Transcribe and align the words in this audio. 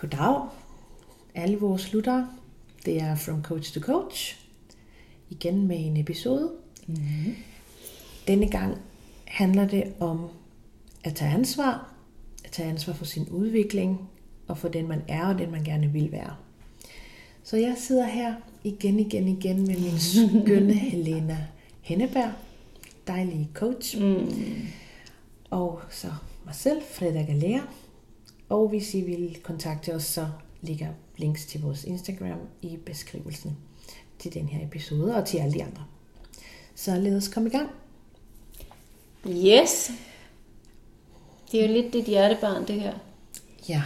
Goddag, 0.00 0.48
alle 1.34 1.58
vores 1.58 1.92
lyttere. 1.92 2.28
Det 2.84 3.00
er 3.02 3.16
From 3.16 3.42
Coach 3.42 3.72
to 3.72 3.80
Coach. 3.80 4.36
Igen 5.30 5.66
med 5.66 5.76
en 5.78 5.96
episode. 5.96 6.52
Mm-hmm. 6.86 7.34
Denne 8.26 8.50
gang 8.50 8.78
handler 9.24 9.68
det 9.68 9.92
om 10.00 10.28
at 11.04 11.14
tage 11.14 11.30
ansvar. 11.30 11.92
At 12.44 12.50
tage 12.50 12.68
ansvar 12.68 12.92
for 12.92 13.04
sin 13.04 13.28
udvikling 13.28 14.08
og 14.48 14.58
for 14.58 14.68
den 14.68 14.88
man 14.88 15.02
er 15.08 15.26
og 15.26 15.38
den 15.38 15.50
man 15.50 15.64
gerne 15.64 15.92
vil 15.92 16.12
være. 16.12 16.36
Så 17.42 17.56
jeg 17.56 17.74
sidder 17.78 18.06
her 18.06 18.34
igen, 18.64 19.00
igen, 19.00 19.28
igen 19.28 19.56
med 19.66 19.78
min 19.78 19.98
skønne 19.98 20.74
Helena 20.92 21.46
Henneberg. 21.80 22.32
Dejlige 23.06 23.48
coach. 23.54 24.00
Mm. 24.00 24.32
Og 25.50 25.80
så 25.90 26.08
mig 26.44 26.54
selv, 26.54 26.82
Freda 26.90 27.22
Galea. 27.22 27.60
Og 28.48 28.68
hvis 28.68 28.94
I 28.94 29.00
vil 29.00 29.38
kontakte 29.42 29.94
os, 29.94 30.04
så 30.04 30.28
ligger 30.60 30.88
links 31.16 31.46
til 31.46 31.62
vores 31.62 31.84
Instagram 31.84 32.38
i 32.62 32.76
beskrivelsen 32.76 33.56
til 34.18 34.34
den 34.34 34.48
her 34.48 34.66
episode 34.66 35.16
og 35.16 35.26
til 35.26 35.38
alle 35.38 35.54
de 35.54 35.64
andre. 35.64 35.84
Så 36.74 36.96
lad 36.96 37.16
os 37.16 37.28
komme 37.28 37.48
i 37.48 37.52
gang. 37.52 37.70
Yes. 39.26 39.90
Det 41.52 41.64
er 41.64 41.66
jo 41.68 41.72
lidt 41.72 41.92
dit 41.92 42.04
hjertebarn, 42.04 42.66
det 42.66 42.80
her. 42.80 42.94
Ja. 43.68 43.82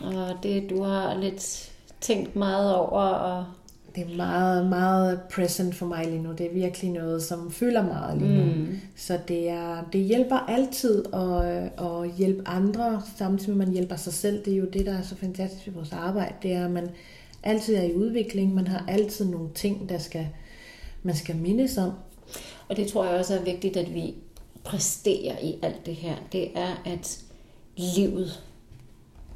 Og 0.00 0.42
det, 0.42 0.70
du 0.70 0.82
har 0.82 1.14
lidt 1.14 1.72
tænkt 2.00 2.36
meget 2.36 2.76
over, 2.76 3.02
og 3.02 3.46
det 3.94 4.02
er 4.02 4.16
meget, 4.16 4.66
meget 4.66 5.20
present 5.34 5.74
for 5.74 5.86
mig 5.86 6.06
lige 6.06 6.22
nu. 6.22 6.32
Det 6.32 6.46
er 6.46 6.52
virkelig 6.52 6.90
noget, 6.90 7.22
som 7.22 7.50
fylder 7.50 7.82
meget 7.82 8.18
lige 8.18 8.38
nu. 8.38 8.44
Mm. 8.44 8.80
Så 8.96 9.18
det, 9.28 9.48
er, 9.48 9.84
det 9.92 10.00
hjælper 10.00 10.36
altid 10.36 11.04
at, 11.14 11.72
at 11.86 12.10
hjælpe 12.16 12.48
andre, 12.48 13.02
samtidig 13.16 13.56
med 13.56 13.64
at 13.64 13.68
man 13.68 13.74
hjælper 13.74 13.96
sig 13.96 14.12
selv. 14.12 14.44
Det 14.44 14.52
er 14.52 14.56
jo 14.56 14.66
det, 14.66 14.86
der 14.86 14.98
er 14.98 15.02
så 15.02 15.16
fantastisk 15.16 15.66
ved 15.66 15.74
vores 15.74 15.92
arbejde. 15.92 16.34
Det 16.42 16.52
er, 16.52 16.64
at 16.64 16.70
man 16.70 16.90
altid 17.42 17.74
er 17.74 17.82
i 17.82 17.94
udvikling. 17.94 18.54
Man 18.54 18.66
har 18.66 18.84
altid 18.88 19.24
nogle 19.24 19.48
ting, 19.54 19.88
der 19.88 19.98
skal, 19.98 20.28
man 21.02 21.16
skal 21.16 21.36
mindes 21.36 21.78
om. 21.78 21.90
Og 22.68 22.76
det 22.76 22.86
tror 22.86 23.04
jeg 23.04 23.18
også 23.18 23.38
er 23.38 23.42
vigtigt, 23.42 23.76
at 23.76 23.94
vi 23.94 24.14
præsterer 24.64 25.38
i 25.42 25.58
alt 25.62 25.86
det 25.86 25.94
her. 25.94 26.14
Det 26.32 26.50
er, 26.58 26.82
at 26.84 27.20
livet 27.76 28.42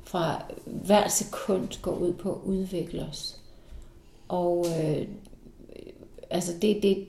fra 0.05 0.43
hver 0.67 1.09
sekund 1.09 1.83
går 1.83 1.95
ud 1.95 2.13
på 2.13 2.33
at 2.33 2.39
udvikle 2.45 3.03
os. 3.03 3.41
Og 4.29 4.67
øh, 4.69 5.07
altså 6.31 6.53
det, 6.63 6.83
det, 6.83 7.07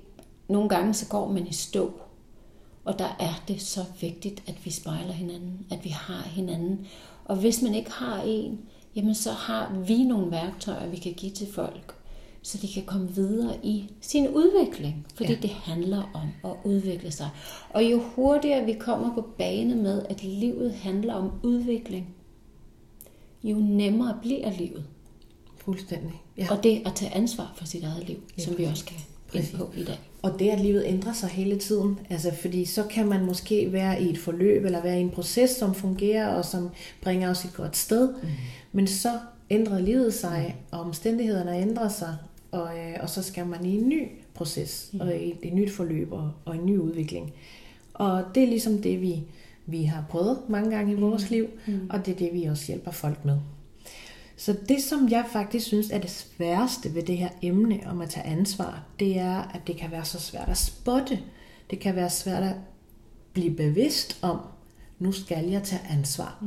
nogle 0.47 0.69
gange 0.69 0.93
så 0.93 1.07
går 1.07 1.31
man 1.31 1.47
i 1.47 1.53
stå. 1.53 1.91
Og 2.85 2.99
der 2.99 3.15
er 3.19 3.43
det 3.47 3.61
så 3.61 3.85
vigtigt, 4.01 4.43
at 4.47 4.65
vi 4.65 4.71
spejler 4.71 5.11
hinanden, 5.11 5.65
at 5.71 5.83
vi 5.83 5.89
har 5.89 6.21
hinanden. 6.21 6.87
Og 7.25 7.35
hvis 7.35 7.61
man 7.61 7.75
ikke 7.75 7.91
har 7.91 8.21
en, 8.21 8.59
jamen 8.95 9.15
så 9.15 9.31
har 9.31 9.73
vi 9.87 10.03
nogle 10.03 10.31
værktøjer, 10.31 10.89
vi 10.89 10.97
kan 10.97 11.13
give 11.13 11.31
til 11.31 11.53
folk, 11.53 11.95
så 12.41 12.57
de 12.61 12.67
kan 12.67 12.83
komme 12.85 13.11
videre 13.11 13.57
i 13.63 13.89
sin 14.01 14.27
udvikling. 14.27 15.05
Fordi 15.15 15.33
ja. 15.33 15.39
det 15.41 15.49
handler 15.49 16.11
om 16.13 16.51
at 16.51 16.57
udvikle 16.63 17.11
sig. 17.11 17.29
Og 17.69 17.83
jo 17.83 18.01
hurtigere 18.15 18.65
vi 18.65 18.73
kommer 18.73 19.13
på 19.15 19.21
bane 19.21 19.75
med, 19.75 20.05
at 20.09 20.23
livet 20.23 20.73
handler 20.73 21.13
om 21.13 21.31
udvikling, 21.43 22.15
jo 23.43 23.55
nemmere 23.55 24.17
bliver 24.21 24.51
livet. 24.51 24.85
Fuldstændig. 25.57 26.21
Ja. 26.39 26.47
Og 26.51 26.63
det 26.63 26.81
at 26.85 26.91
tage 26.95 27.15
ansvar 27.15 27.53
for 27.57 27.65
sit 27.65 27.83
eget 27.83 28.07
liv, 28.07 28.17
ja. 28.37 28.43
som 28.43 28.57
vi 28.57 28.63
også 28.63 28.85
kan 28.85 28.97
ind 29.33 29.57
på 29.57 29.69
i 29.77 29.83
dag. 29.83 29.99
Og 30.21 30.39
det, 30.39 30.49
at 30.49 30.61
livet 30.61 30.83
ændrer 30.85 31.13
sig 31.13 31.29
hele 31.29 31.59
tiden. 31.59 31.99
Altså, 32.09 32.33
fordi 32.41 32.65
så 32.65 32.83
kan 32.83 33.07
man 33.07 33.25
måske 33.25 33.73
være 33.73 34.01
i 34.01 34.09
et 34.09 34.17
forløb, 34.17 34.65
eller 34.65 34.81
være 34.81 34.97
i 34.97 35.01
en 35.01 35.09
proces, 35.09 35.49
som 35.49 35.75
fungerer, 35.75 36.27
og 36.27 36.45
som 36.45 36.69
bringer 37.01 37.29
os 37.29 37.45
et 37.45 37.53
godt 37.53 37.77
sted. 37.77 38.13
Mm. 38.13 38.29
Men 38.71 38.87
så 38.87 39.19
ændrer 39.49 39.79
livet 39.79 40.13
sig, 40.13 40.55
mm. 40.57 40.77
og 40.77 40.79
omstændighederne 40.79 41.57
ændrer 41.57 41.89
sig, 41.89 42.17
og, 42.51 42.77
øh, 42.77 42.95
og 42.99 43.09
så 43.09 43.23
skal 43.23 43.45
man 43.45 43.65
i 43.65 43.77
en 43.77 43.89
ny 43.89 44.07
proces, 44.33 44.89
mm. 44.93 44.99
og 44.99 45.15
i 45.15 45.29
et, 45.29 45.37
et 45.43 45.53
nyt 45.53 45.71
forløb, 45.71 46.11
og, 46.11 46.31
og 46.45 46.55
en 46.55 46.65
ny 46.65 46.77
udvikling. 46.77 47.33
Og 47.93 48.23
det 48.35 48.43
er 48.43 48.47
ligesom 48.47 48.81
det, 48.81 49.01
vi, 49.01 49.23
vi 49.65 49.83
har 49.83 50.05
prøvet 50.09 50.37
mange 50.49 50.75
gange 50.75 50.91
i 50.91 50.95
vores 50.95 51.29
mm. 51.29 51.35
liv, 51.35 51.47
mm. 51.67 51.89
og 51.89 52.05
det 52.05 52.13
er 52.13 52.17
det, 52.17 52.33
vi 52.33 52.43
også 52.43 52.67
hjælper 52.67 52.91
folk 52.91 53.25
med. 53.25 53.37
Så 54.39 54.55
det, 54.69 54.83
som 54.83 55.09
jeg 55.09 55.25
faktisk 55.31 55.65
synes 55.65 55.89
er 55.89 55.97
det 55.97 56.09
sværeste 56.09 56.95
ved 56.95 57.03
det 57.03 57.17
her 57.17 57.29
emne 57.41 57.79
om 57.85 58.01
at 58.01 58.09
tage 58.09 58.25
ansvar, 58.25 58.83
det 58.99 59.19
er, 59.19 59.35
at 59.35 59.61
det 59.67 59.77
kan 59.77 59.91
være 59.91 60.05
så 60.05 60.19
svært 60.19 60.49
at 60.49 60.57
spotte. 60.57 61.19
Det 61.69 61.79
kan 61.79 61.95
være 61.95 62.09
svært 62.09 62.43
at 62.43 62.55
blive 63.33 63.55
bevidst 63.55 64.19
om, 64.21 64.39
nu 64.99 65.11
skal 65.11 65.49
jeg 65.49 65.63
tage 65.63 65.81
ansvar. 65.89 66.43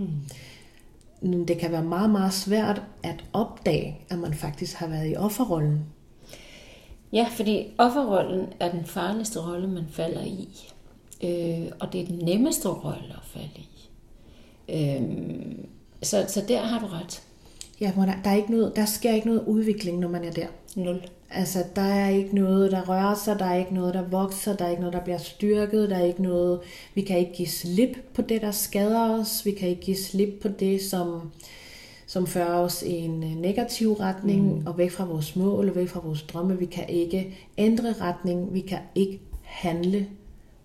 Mm. 1.22 1.46
Det 1.46 1.58
kan 1.58 1.72
være 1.72 1.84
meget, 1.84 2.10
meget 2.10 2.32
svært 2.32 2.82
at 3.02 3.24
opdage, 3.32 3.98
at 4.10 4.18
man 4.18 4.34
faktisk 4.34 4.76
har 4.76 4.86
været 4.86 5.10
i 5.10 5.16
offerrollen. 5.16 5.80
Ja, 7.12 7.26
fordi 7.36 7.66
offerrollen 7.78 8.46
er 8.60 8.70
den 8.70 8.84
farligste 8.84 9.40
rolle, 9.40 9.68
man 9.68 9.84
falder 9.90 10.24
i. 10.24 10.48
Øh, 11.22 11.72
og 11.80 11.92
det 11.92 12.00
er 12.00 12.06
den 12.06 12.24
nemmeste 12.24 12.68
rolle 12.68 13.14
at 13.14 13.24
falde 13.24 13.50
i. 13.56 13.90
Øh, 14.68 15.02
så, 16.02 16.24
så 16.28 16.44
der 16.48 16.60
har 16.60 16.78
du 16.78 16.86
ret. 16.86 17.22
Ja, 17.82 17.92
der, 17.96 18.04
der, 18.24 18.30
er 18.30 18.34
ikke 18.34 18.50
noget, 18.50 18.76
der 18.76 18.84
sker 18.84 19.14
ikke 19.14 19.26
noget 19.26 19.44
udvikling, 19.46 19.98
når 19.98 20.08
man 20.08 20.24
er 20.24 20.30
der. 20.30 20.46
Nul. 20.76 21.00
Altså, 21.30 21.64
der 21.76 21.82
er 21.82 22.08
ikke 22.08 22.34
noget, 22.34 22.72
der 22.72 22.88
rører 22.88 23.14
sig, 23.14 23.38
der 23.38 23.44
er 23.44 23.54
ikke 23.54 23.74
noget, 23.74 23.94
der 23.94 24.02
vokser, 24.02 24.56
der 24.56 24.64
er 24.64 24.70
ikke 24.70 24.80
noget, 24.80 24.94
der 24.94 25.04
bliver 25.04 25.18
styrket, 25.18 25.90
der 25.90 25.96
er 25.96 26.04
ikke 26.04 26.22
noget, 26.22 26.60
vi 26.94 27.00
kan 27.00 27.18
ikke 27.18 27.32
give 27.32 27.48
slip 27.48 27.96
på 28.14 28.22
det, 28.22 28.42
der 28.42 28.50
skader 28.50 29.20
os, 29.20 29.46
vi 29.46 29.50
kan 29.50 29.68
ikke 29.68 29.82
give 29.82 29.96
slip 29.96 30.28
på 30.42 30.48
det, 30.48 30.80
som, 30.80 31.30
som 32.06 32.26
fører 32.26 32.54
os 32.54 32.82
i 32.82 32.92
en 32.92 33.22
øh, 33.22 33.36
negativ 33.36 33.92
retning, 33.92 34.58
mm. 34.58 34.66
og 34.66 34.78
væk 34.78 34.90
fra 34.90 35.04
vores 35.04 35.36
mål, 35.36 35.68
og 35.68 35.76
væk 35.76 35.88
fra 35.88 36.00
vores 36.04 36.22
drømme. 36.22 36.58
Vi 36.58 36.66
kan 36.66 36.88
ikke 36.88 37.38
ændre 37.58 37.92
retning, 38.00 38.54
vi 38.54 38.60
kan 38.60 38.78
ikke 38.94 39.20
handle 39.42 40.06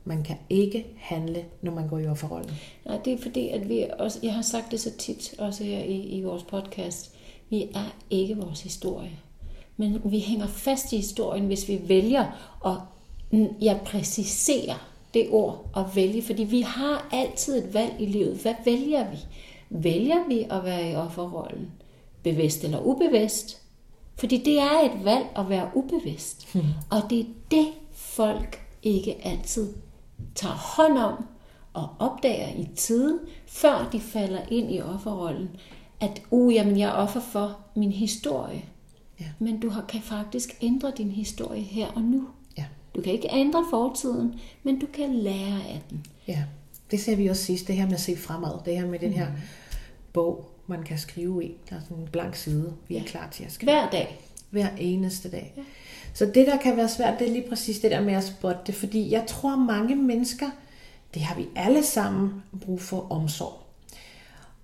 man 0.07 0.23
kan 0.23 0.37
ikke 0.49 0.85
handle, 0.97 1.45
når 1.61 1.71
man 1.71 1.87
går 1.87 1.99
i 1.99 2.07
offerrollen. 2.07 2.51
Nej, 2.85 2.99
det 3.05 3.13
er 3.13 3.17
fordi, 3.17 3.49
at 3.49 3.69
vi 3.69 3.85
også, 3.99 4.19
jeg 4.23 4.33
har 4.33 4.41
sagt 4.41 4.71
det 4.71 4.79
så 4.79 4.91
tit, 4.97 5.35
også 5.37 5.63
her 5.63 5.79
i, 5.79 6.01
i 6.01 6.21
vores 6.23 6.43
podcast, 6.43 7.15
vi 7.49 7.63
er 7.63 7.95
ikke 8.09 8.37
vores 8.37 8.61
historie. 8.61 9.11
Men 9.77 10.01
vi 10.05 10.19
hænger 10.19 10.47
fast 10.47 10.93
i 10.93 10.97
historien, 10.97 11.45
hvis 11.45 11.67
vi 11.67 11.81
vælger 11.87 12.25
at 12.65 12.75
ja, 13.61 13.77
præcisere 13.85 14.75
det 15.13 15.27
ord 15.29 15.69
at 15.77 15.95
vælge. 15.95 16.21
Fordi 16.21 16.43
vi 16.43 16.61
har 16.61 17.07
altid 17.11 17.57
et 17.57 17.73
valg 17.73 17.95
i 17.99 18.05
livet. 18.05 18.37
Hvad 18.37 18.55
vælger 18.65 19.11
vi? 19.11 19.17
Vælger 19.69 20.27
vi 20.27 20.47
at 20.49 20.63
være 20.63 20.91
i 20.91 20.95
offerrollen? 20.95 21.71
Bevidst 22.23 22.63
eller 22.63 22.79
ubevidst? 22.79 23.61
Fordi 24.15 24.37
det 24.37 24.59
er 24.59 24.79
et 24.79 25.05
valg 25.05 25.25
at 25.35 25.49
være 25.49 25.69
ubevidst. 25.75 26.53
Hmm. 26.53 26.63
Og 26.91 27.09
det 27.09 27.19
er 27.19 27.25
det, 27.51 27.67
folk 27.91 28.59
ikke 28.83 29.27
altid 29.27 29.73
tager 30.35 30.55
hånd 30.55 30.97
om 30.97 31.25
og 31.73 31.89
opdager 31.99 32.47
i 32.47 32.67
tiden, 32.75 33.19
før 33.47 33.89
de 33.91 33.99
falder 33.99 34.41
ind 34.51 34.71
i 34.71 34.81
offerrollen, 34.81 35.49
at 35.99 36.21
uh, 36.31 36.53
jamen, 36.53 36.79
jeg 36.79 36.89
er 36.89 36.93
offer 36.93 37.19
for 37.19 37.57
min 37.75 37.91
historie. 37.91 38.65
Ja. 39.19 39.25
Men 39.39 39.59
du 39.59 39.69
har, 39.69 39.85
kan 39.89 40.01
faktisk 40.01 40.57
ændre 40.61 40.91
din 40.97 41.11
historie 41.11 41.61
her 41.61 41.87
og 41.87 42.01
nu. 42.01 42.27
Ja. 42.57 42.65
Du 42.95 43.01
kan 43.01 43.13
ikke 43.13 43.29
ændre 43.31 43.65
fortiden, 43.69 44.39
men 44.63 44.79
du 44.79 44.85
kan 44.93 45.15
lære 45.15 45.63
af 45.69 45.81
den. 45.89 46.05
Ja, 46.27 46.43
det 46.91 46.99
ser 46.99 47.15
vi 47.15 47.27
også 47.27 47.43
sidst, 47.43 47.67
det 47.67 47.75
her 47.75 47.85
med 47.85 47.93
at 47.93 47.99
se 47.99 48.17
fremad, 48.17 48.53
det 48.65 48.79
her 48.79 48.87
med 48.87 48.99
den 48.99 49.13
her 49.13 49.29
mm. 49.29 49.35
bog, 50.13 50.51
man 50.67 50.83
kan 50.83 50.97
skrive 50.97 51.45
i. 51.45 51.51
Der 51.69 51.75
er 51.75 51.79
sådan 51.79 51.97
en 51.97 52.07
blank 52.11 52.35
side, 52.35 52.73
vi 52.87 52.95
er 52.95 52.99
ja. 52.99 53.05
klar 53.05 53.29
til 53.29 53.43
at 53.43 53.51
skrive. 53.51 53.71
Hver 53.71 53.89
dag. 53.89 54.19
Hver 54.49 54.69
eneste 54.77 55.31
dag. 55.31 55.53
Ja. 55.57 55.61
Så 56.17 56.25
det, 56.25 56.47
der 56.47 56.57
kan 56.57 56.77
være 56.77 56.89
svært, 56.89 57.19
det 57.19 57.27
er 57.27 57.31
lige 57.31 57.49
præcis 57.49 57.79
det 57.79 57.91
der 57.91 58.01
med 58.01 58.13
at 58.13 58.23
spotte 58.23 58.61
det, 58.67 58.75
fordi 58.75 59.11
jeg 59.11 59.23
tror, 59.27 59.55
mange 59.55 59.95
mennesker, 59.95 60.49
det 61.13 61.21
har 61.21 61.35
vi 61.35 61.47
alle 61.55 61.83
sammen 61.83 62.43
brug 62.65 62.81
for 62.81 63.07
omsorg. 63.11 63.53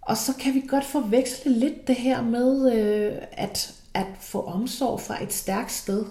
Og 0.01 0.17
så 0.17 0.33
kan 0.39 0.53
vi 0.53 0.63
godt 0.67 0.85
forveksle 0.85 1.59
lidt 1.59 1.87
det 1.87 1.95
her 1.95 2.21
med 2.21 2.73
øh, 2.73 3.13
at, 3.31 3.73
at 3.94 4.05
få 4.19 4.41
omsorg 4.41 5.01
fra 5.01 5.23
et 5.23 5.33
stærkt 5.33 5.71
sted. 5.71 6.05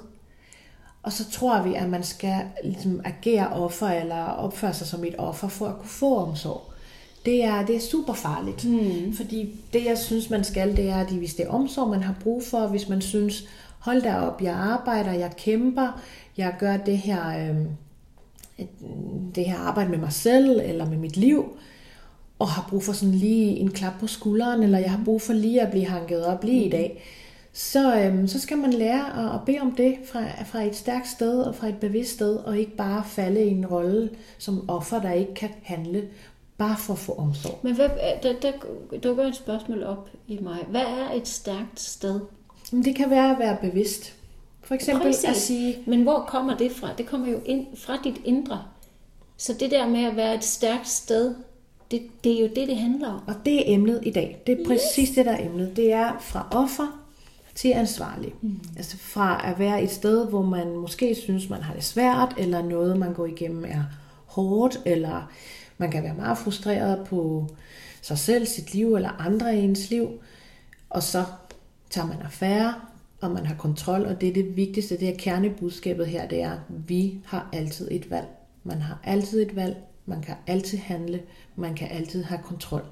Og 1.03 1.13
så 1.13 1.31
tror 1.31 1.63
vi, 1.63 1.75
at 1.75 1.89
man 1.89 2.03
skal 2.03 2.41
ligesom, 2.65 3.01
agere 3.05 3.49
offer 3.49 3.89
eller 3.89 4.25
opføre 4.25 4.75
sig 4.75 4.87
som 4.87 5.05
et 5.05 5.15
offer 5.19 5.49
for 5.49 5.67
at 5.67 5.79
kunne 5.79 5.89
få 5.89 6.17
omsorg. 6.17 6.73
Det 7.25 7.45
er, 7.45 7.67
det 7.67 7.77
er 7.77 7.81
super 7.81 8.15
farligt. 8.15 8.65
Mm. 8.65 9.17
Fordi 9.17 9.61
det, 9.73 9.85
jeg 9.85 9.99
synes, 9.99 10.31
man 10.31 10.45
skal, 10.45 10.77
det 10.77 10.89
er, 10.89 10.97
at 10.97 11.13
hvis 11.13 11.35
det 11.35 11.47
er 11.47 11.51
omsorg, 11.51 11.91
man 11.91 12.03
har 12.03 12.15
brug 12.23 12.43
for, 12.43 12.67
hvis 12.67 12.89
man 12.89 13.01
synes, 13.01 13.45
hold 13.83 14.03
da 14.03 14.17
op, 14.17 14.43
jeg 14.43 14.55
arbejder, 14.55 15.13
jeg 15.13 15.37
kæmper, 15.37 16.01
jeg 16.37 16.55
gør 16.59 16.77
det 16.77 16.99
her, 16.99 17.29
øh, 17.29 17.57
det 19.35 19.45
her 19.45 19.59
arbejde 19.59 19.91
med 19.91 19.99
mig 19.99 20.13
selv 20.13 20.61
eller 20.65 20.87
med 20.87 20.97
mit 20.97 21.17
liv, 21.17 21.57
og 22.39 22.49
har 22.49 22.67
brug 22.71 22.83
for 22.83 22.93
sådan 22.93 23.15
lige 23.15 23.57
en 23.57 23.71
klap 23.71 23.93
på 24.01 24.07
skulderen, 24.07 24.63
eller 24.63 24.79
jeg 24.79 24.91
har 24.91 25.05
brug 25.05 25.23
for 25.23 25.33
lige 25.33 25.63
at 25.63 25.71
blive 25.71 25.87
hanket 25.87 26.27
op 26.27 26.45
lige 26.45 26.65
i 26.65 26.71
dag, 26.71 27.03
så, 27.53 28.01
øhm, 28.01 28.29
så 28.29 28.41
skal 28.41 28.59
man 28.59 28.73
lære 28.73 29.25
at, 29.25 29.35
at 29.35 29.41
bede 29.47 29.61
om 29.61 29.73
det 29.73 29.95
fra, 30.05 30.21
fra 30.45 30.63
et 30.63 30.77
stærkt 30.77 31.09
sted 31.09 31.43
og 31.43 31.55
fra 31.55 31.69
et 31.69 31.77
bevidst 31.77 32.13
sted, 32.13 32.37
og 32.37 32.59
ikke 32.59 32.77
bare 32.77 33.05
falde 33.05 33.45
i 33.45 33.51
en 33.51 33.67
rolle 33.67 34.11
som 34.39 34.71
offer, 34.71 35.01
der 35.01 35.13
ikke 35.13 35.35
kan 35.35 35.51
handle 35.63 36.09
Bare 36.59 36.77
for 36.77 36.93
at 36.93 36.99
få 36.99 37.13
omsorg. 37.13 37.61
Men 37.63 37.75
hvad, 37.75 37.85
øh, 37.85 38.23
der, 38.23 38.33
der 38.41 38.53
dukker 38.99 39.25
et 39.25 39.37
spørgsmål 39.37 39.83
op 39.83 40.11
i 40.29 40.39
mig. 40.39 40.59
Hvad 40.69 40.81
er 40.81 41.13
et 41.15 41.29
stærkt 41.29 41.81
sted? 41.81 42.21
Det 42.73 42.97
kan 42.97 43.11
være 43.11 43.31
at 43.31 43.39
være 43.39 43.57
bevidst. 43.61 44.15
For 44.63 44.75
eksempel 44.75 45.07
Præcis. 45.07 45.25
at 45.25 45.37
sige, 45.37 45.79
Men 45.87 46.03
hvor 46.03 46.25
kommer 46.29 46.57
det 46.57 46.73
fra? 46.73 46.89
Det 46.99 47.07
kommer 47.07 47.29
jo 47.29 47.41
ind 47.45 47.67
fra 47.77 47.99
dit 48.05 48.21
indre. 48.25 48.63
Så 49.37 49.53
det 49.61 49.71
der 49.71 49.89
med 49.89 50.05
at 50.05 50.17
være 50.17 50.35
et 50.35 50.45
stærkt 50.45 50.89
sted, 50.89 51.35
det, 51.91 52.03
det 52.25 52.37
er 52.37 52.41
jo 52.41 52.49
det, 52.57 52.69
det 52.69 52.77
handler 52.77 53.09
om. 53.09 53.21
og 53.27 53.35
det 53.45 53.59
er 53.59 53.75
emnet 53.75 54.01
i 54.03 54.11
dag. 54.11 54.43
Det 54.47 54.61
er 54.61 54.65
præcis 54.67 55.11
det, 55.11 55.27
der 55.27 55.33
er 55.33 55.47
emnet. 55.47 55.77
Det 55.77 55.93
er 55.93 56.19
fra 56.21 56.49
offer 56.51 57.03
til 57.55 57.69
ansvarlig. 57.69 58.35
Mm. 58.41 58.61
Altså 58.77 58.97
fra 58.97 59.51
at 59.51 59.59
være 59.59 59.83
et 59.83 59.91
sted, 59.91 60.29
hvor 60.29 60.43
man 60.43 60.77
måske 60.77 61.15
synes, 61.15 61.51
man 61.51 61.63
har 61.63 61.75
det 61.75 61.85
svært, 61.85 62.35
eller 62.39 62.63
noget, 62.63 62.99
man 62.99 63.15
går 63.15 63.27
igennem 63.27 63.65
er 63.65 63.85
hårdt, 64.27 64.81
eller 64.85 65.31
man 65.79 65.91
kan 65.91 66.03
være 66.03 66.15
meget 66.15 66.39
frustreret 66.39 67.07
på 67.07 67.47
sig 68.03 68.19
selv, 68.19 68.47
sit 68.47 68.75
liv, 68.75 68.95
eller 68.95 69.21
andre 69.21 69.57
i 69.57 69.63
ens 69.63 69.91
liv. 69.91 70.09
Og 70.91 71.03
så 71.03 71.25
tager 71.93 72.07
man 72.09 72.17
affære, 72.25 72.75
og 73.21 73.31
man 73.31 73.47
har 73.47 73.55
kontrol, 73.55 74.07
og 74.07 74.21
det 74.21 74.29
er 74.29 74.33
det 74.33 74.57
vigtigste, 74.57 74.97
det 75.01 75.09
er 75.09 75.13
kernebudskabet 75.19 76.07
her, 76.07 76.29
det 76.29 76.43
er, 76.43 76.53
vi 76.69 77.19
har 77.27 77.49
altid 77.53 77.89
et 77.91 78.11
valg. 78.11 78.27
Man 78.65 78.81
har 78.83 78.99
altid 79.05 79.43
et 79.43 79.57
valg, 79.57 79.77
man 80.07 80.23
kan 80.23 80.35
altid 80.47 80.79
handle, 80.79 81.21
man 81.57 81.75
kan 81.75 81.89
altid 81.91 82.23
have 82.25 82.41
kontrol 82.45 82.83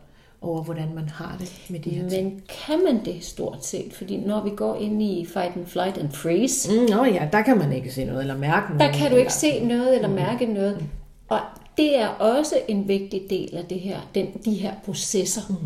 over, 0.43 0.63
hvordan 0.63 0.95
man 0.95 1.09
har 1.09 1.37
det 1.39 1.67
med 1.71 1.81
de 1.81 1.91
her 1.91 2.09
ting. 2.09 2.29
Men 2.29 2.43
kan 2.67 2.85
man 2.85 3.05
det 3.05 3.25
stort 3.25 3.65
set? 3.67 3.93
Fordi 3.95 4.17
når 4.17 4.45
vi 4.45 4.51
går 4.57 4.77
ind 4.77 5.03
i 5.03 5.27
fight 5.33 5.57
and 5.57 5.67
flight 5.67 5.99
and 5.99 6.11
freeze, 6.13 6.71
Mm, 6.73 6.87
nå 6.91 7.05
ja, 7.05 7.29
der 7.33 7.43
kan 7.43 7.59
man 7.59 7.73
ikke 7.73 7.93
se 7.93 8.05
noget 8.05 8.21
eller 8.21 8.37
mærke 8.39 8.73
noget. 8.77 8.81
der 8.93 8.99
kan 8.99 9.11
du 9.11 9.17
ikke 9.17 9.33
se 9.33 9.65
noget 9.65 9.95
eller 9.95 10.09
mærke 10.09 10.47
noget. 10.47 10.85
Og 11.29 11.41
det 11.77 11.99
er 11.99 12.09
også 12.09 12.55
en 12.69 12.89
vigtig 12.89 13.23
del 13.31 13.57
af 13.57 13.65
det 13.65 13.81
her, 13.81 13.99
den, 14.15 14.27
de 14.45 14.55
her 14.55 14.73
processer. 14.85 15.43
Mm. 15.51 15.57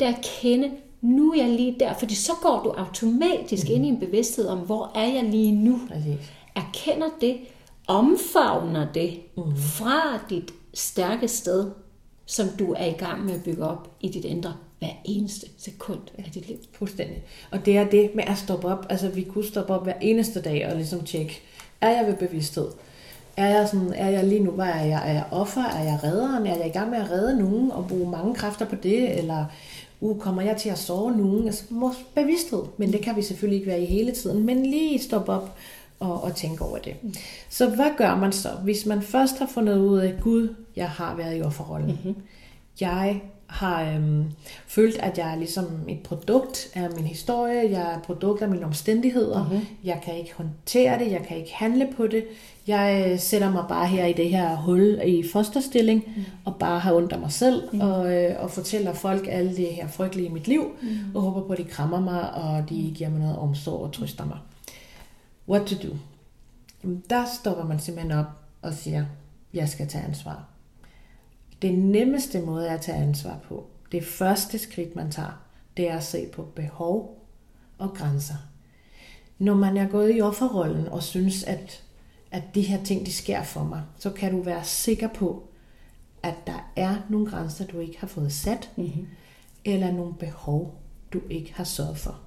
Det 0.00 0.08
er 0.08 0.12
at 0.12 0.28
kende, 0.40 0.70
nu 1.02 1.32
er 1.32 1.36
jeg 1.36 1.50
lige 1.50 1.76
der, 1.80 1.94
fordi 1.94 2.14
så 2.14 2.32
går 2.42 2.62
du 2.64 2.70
automatisk 2.70 3.68
mm. 3.68 3.74
ind 3.74 3.86
i 3.86 3.88
en 3.88 4.00
bevidsthed 4.00 4.46
om, 4.46 4.58
hvor 4.58 4.92
er 4.94 5.06
jeg 5.06 5.24
lige 5.24 5.52
nu. 5.52 5.80
Præcis. 5.88 6.32
Erkender 6.56 7.08
det, 7.20 7.36
omfavner 7.86 8.92
det 8.92 9.20
mm. 9.36 9.56
fra 9.56 10.18
dit 10.30 10.52
stærke 10.74 11.28
sted, 11.28 11.70
som 12.26 12.48
du 12.58 12.72
er 12.72 12.84
i 12.84 12.92
gang 12.92 13.24
med 13.24 13.34
at 13.34 13.44
bygge 13.44 13.64
op 13.64 13.96
i 14.00 14.08
dit 14.08 14.24
indre 14.24 14.54
hver 14.78 14.88
eneste 15.04 15.46
sekund 15.58 16.00
af 16.18 16.30
dit 16.34 16.48
liv. 16.48 16.56
Fuldstændig. 16.72 17.22
Og 17.50 17.66
det 17.66 17.76
er 17.76 17.84
det 17.84 18.14
med 18.14 18.24
at 18.26 18.38
stoppe 18.38 18.68
op. 18.68 18.86
Altså, 18.90 19.08
vi 19.08 19.22
kunne 19.22 19.44
stoppe 19.44 19.74
op 19.74 19.84
hver 19.84 19.94
eneste 20.00 20.42
dag 20.42 20.68
og 20.68 20.76
ligesom 20.76 21.04
tjekke, 21.04 21.40
er 21.80 21.90
jeg 21.90 22.06
ved 22.06 22.14
bevidsthed? 22.14 22.68
Er 23.36 23.46
jeg, 23.46 23.68
sådan, 23.68 23.92
er 23.92 24.10
jeg 24.10 24.24
lige 24.24 24.42
nu, 24.42 24.50
hvad 24.50 24.66
er 24.66 24.84
jeg? 24.84 25.08
Er 25.08 25.12
jeg 25.12 25.24
offer? 25.30 25.64
Er 25.64 25.82
jeg 25.82 25.98
redderen? 26.04 26.46
Er 26.46 26.56
jeg 26.56 26.66
i 26.66 26.70
gang 26.70 26.90
med 26.90 26.98
at 26.98 27.10
redde 27.10 27.38
nogen 27.38 27.72
og 27.72 27.88
bruge 27.88 28.10
mange 28.10 28.34
kræfter 28.34 28.66
på 28.66 28.76
det? 28.76 29.18
Eller 29.18 29.44
uh, 30.02 30.18
kommer 30.20 30.42
jeg 30.42 30.56
til 30.56 30.68
at 30.68 30.78
sove 30.78 31.12
nogen? 31.16 31.46
Altså, 31.46 31.64
vores 31.70 31.96
bevidsthed. 32.14 32.62
Men 32.76 32.92
det 32.92 33.00
kan 33.00 33.16
vi 33.16 33.22
selvfølgelig 33.22 33.58
ikke 33.58 33.70
være 33.70 33.82
i 33.82 33.86
hele 33.86 34.12
tiden. 34.12 34.46
Men 34.46 34.66
lige 34.66 34.98
stoppe 34.98 35.32
op 35.32 35.56
og, 36.00 36.22
og 36.22 36.34
tænke 36.34 36.64
over 36.64 36.78
det. 36.78 36.94
Så 37.48 37.68
hvad 37.68 37.90
gør 37.96 38.16
man 38.16 38.32
så, 38.32 38.48
hvis 38.64 38.86
man 38.86 39.02
først 39.02 39.38
har 39.38 39.46
fundet 39.46 39.78
ud 39.78 39.98
af, 39.98 40.14
Gud, 40.20 40.54
jeg 40.76 40.88
har 40.88 41.16
været 41.16 41.38
i 41.38 41.42
offerrollen. 41.42 41.90
Mm-hmm. 41.90 42.22
Jeg 42.80 43.22
har 43.52 43.94
øhm, 43.94 44.24
følt, 44.66 44.98
at 44.98 45.18
jeg 45.18 45.32
er 45.32 45.36
ligesom 45.36 45.66
et 45.88 46.00
produkt 46.00 46.70
af 46.74 46.88
min 46.96 47.04
historie, 47.04 47.70
jeg 47.70 47.92
er 47.92 47.96
et 47.96 48.02
produkt 48.02 48.42
af 48.42 48.48
mine 48.48 48.64
omstændigheder, 48.64 49.44
mm-hmm. 49.44 49.66
jeg 49.84 50.00
kan 50.04 50.18
ikke 50.18 50.34
håndtere 50.34 50.98
det, 50.98 51.10
jeg 51.10 51.24
kan 51.28 51.36
ikke 51.36 51.54
handle 51.54 51.88
på 51.96 52.06
det, 52.06 52.24
jeg 52.66 53.10
øh, 53.12 53.18
sætter 53.18 53.50
mig 53.50 53.64
bare 53.68 53.86
her 53.86 54.06
i 54.06 54.12
det 54.12 54.30
her 54.30 54.56
hul 54.56 55.00
i 55.04 55.24
fosterstilling, 55.32 56.04
mm. 56.16 56.24
og 56.44 56.56
bare 56.56 56.78
har 56.78 56.94
ondt 56.94 57.12
af 57.12 57.18
mig 57.18 57.32
selv, 57.32 57.62
mm. 57.72 57.80
og, 57.80 58.14
øh, 58.14 58.42
og 58.42 58.50
fortæller 58.50 58.92
folk 58.92 59.26
alle 59.30 59.56
det 59.56 59.66
her 59.66 59.88
frygtelige 59.88 60.28
i 60.28 60.32
mit 60.32 60.48
liv, 60.48 60.64
mm. 60.82 60.88
og 61.14 61.22
håber 61.22 61.46
på, 61.46 61.52
at 61.52 61.58
de 61.58 61.64
krammer 61.64 62.00
mig, 62.00 62.34
og 62.34 62.68
de 62.68 62.92
giver 62.94 63.10
mig 63.10 63.20
noget 63.20 63.36
omsorg 63.36 63.80
og 63.80 63.92
trøster 63.92 64.24
mig. 64.24 64.38
What 65.48 65.62
to 65.66 65.88
do? 65.88 65.94
Der 67.10 67.24
stopper 67.40 67.64
man 67.64 67.78
simpelthen 67.78 68.18
op 68.18 68.26
og 68.62 68.74
siger, 68.74 69.04
jeg 69.54 69.68
skal 69.68 69.88
tage 69.88 70.04
ansvar. 70.04 70.51
Det 71.62 71.78
nemmeste 71.78 72.40
måde 72.40 72.70
at 72.70 72.80
tage 72.80 72.98
ansvar 72.98 73.38
på, 73.48 73.66
det 73.92 74.04
første 74.04 74.58
skridt, 74.58 74.96
man 74.96 75.10
tager, 75.10 75.42
det 75.76 75.90
er 75.90 75.96
at 75.96 76.04
se 76.04 76.26
på 76.32 76.42
behov 76.42 77.26
og 77.78 77.94
grænser. 77.94 78.34
Når 79.38 79.54
man 79.54 79.76
er 79.76 79.88
gået 79.88 80.16
i 80.16 80.20
offerrollen 80.20 80.88
og 80.88 81.02
synes, 81.02 81.44
at, 81.44 81.84
at 82.30 82.42
de 82.54 82.62
her 82.62 82.84
ting, 82.84 83.06
de 83.06 83.12
sker 83.12 83.42
for 83.42 83.64
mig, 83.64 83.82
så 83.98 84.10
kan 84.10 84.32
du 84.32 84.42
være 84.42 84.64
sikker 84.64 85.08
på, 85.08 85.48
at 86.22 86.34
der 86.46 86.70
er 86.76 86.96
nogle 87.08 87.26
grænser, 87.26 87.66
du 87.66 87.78
ikke 87.78 88.00
har 88.00 88.06
fået 88.06 88.32
sat, 88.32 88.70
mm-hmm. 88.76 89.06
eller 89.64 89.92
nogle 89.92 90.14
behov, 90.14 90.74
du 91.12 91.20
ikke 91.30 91.54
har 91.54 91.64
sørget 91.64 91.98
for. 91.98 92.20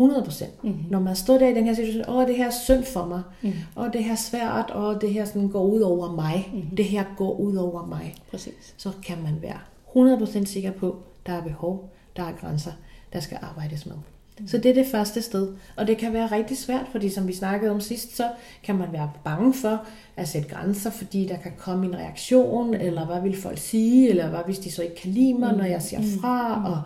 100 0.00 0.24
procent. 0.24 0.64
Mm-hmm. 0.64 0.84
Når 0.90 1.00
man 1.00 1.16
står 1.16 1.38
der 1.38 1.48
i 1.48 1.54
den 1.54 1.64
her 1.64 1.74
situation, 1.74 2.04
åh, 2.08 2.26
det 2.26 2.36
her 2.36 2.46
er 2.46 2.50
synd 2.50 2.84
for 2.84 3.06
mig, 3.06 3.22
mm-hmm. 3.42 3.58
og 3.74 3.92
det 3.92 4.04
her 4.04 4.12
er 4.12 4.16
svært, 4.16 4.70
og 4.70 5.00
det 5.00 5.12
her 5.12 5.24
sådan 5.24 5.48
går 5.48 5.64
ud 5.64 5.80
over 5.80 6.12
mig, 6.12 6.50
mm-hmm. 6.52 6.76
det 6.76 6.84
her 6.84 7.04
går 7.16 7.32
ud 7.32 7.56
over 7.56 7.86
mig, 7.86 8.14
Præcis. 8.30 8.74
så 8.76 8.90
kan 9.06 9.22
man 9.22 9.42
være 9.42 9.58
100 9.88 10.18
procent 10.18 10.48
sikker 10.48 10.70
på, 10.70 10.96
der 11.26 11.32
er 11.32 11.42
behov, 11.42 11.90
der 12.16 12.22
er 12.22 12.32
grænser, 12.40 12.72
der 13.12 13.20
skal 13.20 13.38
arbejdes 13.42 13.86
med. 13.86 13.94
Mm. 14.40 14.48
Så 14.48 14.58
det 14.58 14.70
er 14.70 14.74
det 14.74 14.86
første 14.86 15.22
sted. 15.22 15.48
Og 15.76 15.86
det 15.86 15.98
kan 15.98 16.12
være 16.12 16.26
rigtig 16.26 16.58
svært, 16.58 16.86
fordi 16.92 17.08
som 17.08 17.28
vi 17.28 17.34
snakkede 17.34 17.70
om 17.70 17.80
sidst, 17.80 18.16
så 18.16 18.28
kan 18.62 18.74
man 18.74 18.88
være 18.92 19.10
bange 19.24 19.54
for 19.54 19.84
at 20.16 20.28
sætte 20.28 20.48
grænser, 20.48 20.90
fordi 20.90 21.26
der 21.26 21.36
kan 21.36 21.52
komme 21.58 21.86
en 21.86 21.96
reaktion, 21.96 22.74
eller 22.74 23.06
hvad 23.06 23.20
vil 23.20 23.36
folk 23.36 23.58
sige, 23.58 24.08
eller 24.08 24.28
hvad 24.28 24.40
hvis 24.46 24.58
de 24.58 24.70
så 24.70 24.82
ikke 24.82 24.94
kan 24.94 25.10
lide 25.10 25.34
mig, 25.34 25.56
når 25.56 25.64
jeg 25.64 25.82
siger 25.82 26.02
fra, 26.20 26.64
og 26.70 26.82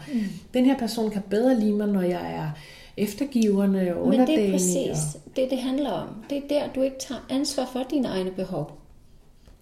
den 0.55 0.65
her 0.65 0.79
person 0.79 1.11
kan 1.11 1.23
bedre 1.31 1.61
lide 1.61 1.73
mig, 1.73 1.89
når 1.89 2.03
jeg 2.03 2.33
er 2.33 2.51
eftergivende 2.97 3.95
og 3.97 4.09
Men 4.09 4.21
det 4.21 4.49
er 4.49 4.53
præcis 4.53 4.99
det, 5.37 5.51
det 5.51 5.59
handler 5.59 5.91
om. 5.91 6.09
Det 6.31 6.39
er 6.39 6.49
der, 6.49 6.73
du 6.75 6.83
ikke 6.83 6.99
tager 6.99 7.21
ansvar 7.31 7.69
for 7.73 7.83
dine 7.91 8.09
egne 8.09 8.31
behov. 8.31 8.61
Og, 8.61 8.73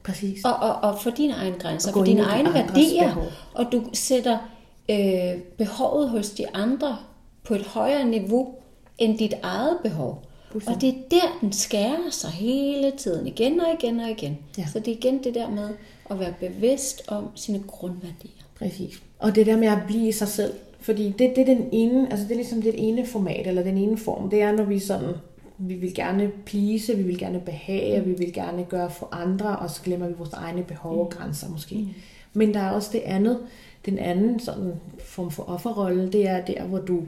præcis. 0.04 0.44
Og, 0.44 0.54
og, 0.54 0.74
og 0.74 1.00
for 1.00 1.10
dine 1.10 1.32
egne 1.32 1.56
grænser, 1.58 1.90
Og 1.90 1.94
for 1.94 2.04
dine 2.04 2.22
egne 2.22 2.54
værdier. 2.54 3.06
behov. 3.08 3.24
Og 3.54 3.72
du 3.72 3.84
sætter 3.92 4.38
øh, 4.90 5.40
behovet 5.58 6.08
hos 6.10 6.30
de 6.30 6.54
andre 6.54 6.96
på 7.44 7.54
et 7.54 7.62
højere 7.62 8.04
niveau 8.04 8.54
end 8.98 9.18
dit 9.18 9.34
eget 9.42 9.78
behov. 9.82 10.22
Og 10.66 10.80
det 10.80 10.88
er 10.88 10.94
der, 11.10 11.38
den 11.40 11.52
skærer 11.52 12.10
sig 12.10 12.30
hele 12.30 12.90
tiden, 12.90 13.26
igen 13.26 13.60
og 13.60 13.66
igen 13.80 14.00
og 14.00 14.10
igen. 14.10 14.38
Ja. 14.58 14.66
Så 14.72 14.78
det 14.78 14.88
er 14.88 14.96
igen 14.96 15.24
det 15.24 15.34
der 15.34 15.50
med 15.50 15.68
at 16.10 16.20
være 16.20 16.34
bevidst 16.40 17.02
om 17.08 17.28
sine 17.34 17.62
grundværdier. 17.66 18.30
Præcis. 18.58 19.02
Og 19.18 19.34
det 19.34 19.46
der 19.46 19.56
med 19.56 19.68
at 19.68 19.78
blive 19.86 20.12
sig 20.12 20.28
selv. 20.28 20.52
Fordi 20.82 21.14
det, 21.18 21.32
det 21.36 21.38
er 21.38 21.54
den 21.54 21.68
ene, 21.72 22.10
altså 22.10 22.24
det 22.24 22.30
er 22.30 22.36
ligesom 22.36 22.62
det 22.62 22.74
ene 22.76 23.06
format, 23.06 23.46
eller 23.46 23.62
den 23.62 23.78
ene 23.78 23.98
form. 23.98 24.30
Det 24.30 24.42
er, 24.42 24.52
når 24.52 24.64
vi 24.64 24.78
sådan, 24.78 25.14
vi 25.58 25.74
vil 25.74 25.94
gerne 25.94 26.30
please, 26.46 26.96
vi 26.96 27.02
vil 27.02 27.18
gerne 27.18 27.40
behage, 27.40 28.04
vi 28.04 28.12
vil 28.12 28.32
gerne 28.32 28.64
gøre 28.64 28.90
for 28.90 29.08
andre, 29.12 29.56
og 29.56 29.70
så 29.70 29.82
glemmer 29.82 30.08
vi 30.08 30.14
vores 30.18 30.32
egne 30.32 30.62
behov 30.62 31.00
og 31.00 31.10
grænser 31.10 31.50
måske. 31.50 31.74
Mm. 31.74 31.88
Men 32.32 32.54
der 32.54 32.60
er 32.60 32.70
også 32.70 32.90
det 32.92 33.00
andet, 33.04 33.38
den 33.86 33.98
anden 33.98 34.40
sådan 34.40 34.72
form 35.04 35.30
for 35.30 35.42
offerrolle, 35.42 36.12
det 36.12 36.28
er 36.28 36.44
der, 36.44 36.64
hvor 36.64 36.78
du 36.78 37.02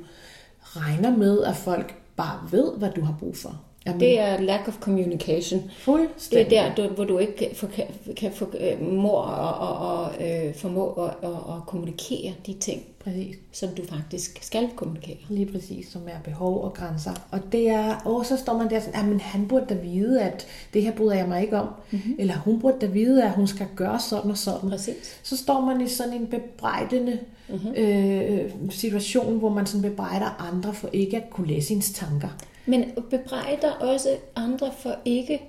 regner 0.62 1.16
med, 1.16 1.42
at 1.44 1.56
folk 1.56 1.94
bare 2.16 2.38
ved, 2.50 2.72
hvad 2.78 2.90
du 2.90 3.00
har 3.00 3.16
brug 3.20 3.37
for. 3.37 3.60
Jamen, 3.86 4.00
Det 4.00 4.20
er 4.20 4.40
lack 4.40 4.68
of 4.68 4.78
communication. 4.80 5.60
Det 5.60 5.70
fuldstændig. 5.78 6.56
er 6.56 6.74
der, 6.74 6.88
du, 6.88 6.94
hvor 6.94 7.04
du 7.04 7.18
ikke 7.18 7.36
kan, 7.36 7.48
få, 7.54 7.66
kan, 7.66 7.84
kan 8.16 8.32
få 8.32 8.52
øh, 8.60 8.82
mor 8.92 9.20
og, 9.20 9.68
og, 9.68 9.98
og 9.98 10.10
øh, 10.26 10.54
formå 10.54 10.86
at, 10.92 11.14
at, 11.22 11.30
at 11.30 11.66
kommunikere 11.66 12.34
de 12.46 12.52
ting, 12.52 12.82
Præcis. 13.04 13.36
som 13.52 13.68
du 13.68 13.82
faktisk 13.84 14.38
skal 14.42 14.68
kommunikere. 14.76 15.16
Lige 15.28 15.52
præcis, 15.52 15.88
som 15.88 16.02
er 16.06 16.20
behov 16.24 16.64
og 16.64 16.74
grænser. 16.74 17.10
Og 17.30 17.40
det 17.52 17.68
er, 17.68 17.94
og 18.04 18.26
så 18.26 18.36
står 18.36 18.58
man 18.58 18.70
der 18.70 18.80
sådan, 18.80 19.08
men 19.08 19.20
han 19.20 19.48
burde 19.48 19.66
da 19.68 19.74
vide, 19.74 20.22
at 20.22 20.46
det 20.74 20.82
her 20.82 20.92
bryder 20.92 21.14
jeg 21.14 21.28
mig 21.28 21.42
ikke 21.42 21.58
om. 21.58 21.68
Mm-hmm. 21.90 22.16
Eller 22.18 22.34
hun 22.34 22.60
burde 22.60 22.76
da 22.80 22.86
vide, 22.86 23.24
at 23.24 23.30
hun 23.30 23.46
skal 23.46 23.66
gøre 23.76 24.00
sådan 24.00 24.30
og 24.30 24.38
sådan. 24.38 24.70
Præcis. 24.70 25.20
Så 25.22 25.36
står 25.36 25.60
man 25.60 25.80
i 25.80 25.88
sådan 25.88 26.12
en 26.12 26.26
bebrejdende 26.26 27.18
mm-hmm. 27.48 27.74
øh, 27.76 28.50
situation, 28.70 29.38
hvor 29.38 29.48
man 29.48 29.66
sådan 29.66 29.90
bebrejder 29.90 30.46
andre 30.52 30.74
for 30.74 30.88
ikke 30.92 31.16
at 31.16 31.30
kunne 31.30 31.46
læse 31.46 31.74
ens 31.74 31.92
tanker. 31.92 32.28
Men 32.66 32.85
bebrejder 33.11 33.71
også 33.80 34.09
andre 34.37 34.71
for 34.78 34.94
ikke 35.04 35.42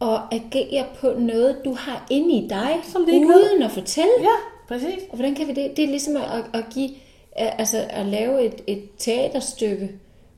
at 0.00 0.20
agere 0.32 0.84
på 1.00 1.12
noget, 1.18 1.56
du 1.64 1.74
har 1.74 2.06
inde 2.10 2.34
i 2.34 2.48
dig, 2.48 2.70
Som 2.92 3.04
de 3.06 3.12
ikke 3.14 3.26
ved. 3.28 3.50
uden 3.52 3.62
at 3.62 3.70
fortælle. 3.70 4.10
Ja, 4.20 4.36
præcis. 4.68 5.02
Og 5.10 5.16
hvordan 5.16 5.34
kan 5.34 5.46
vi 5.48 5.52
det? 5.52 5.76
Det 5.76 5.84
er 5.84 5.88
ligesom 5.88 6.16
at, 6.16 6.22
at 6.54 6.64
give, 6.74 6.90
altså 7.36 7.84
at 7.90 8.06
lave 8.06 8.42
et, 8.46 8.54
et 8.66 8.82
teaterstykke, 8.98 9.90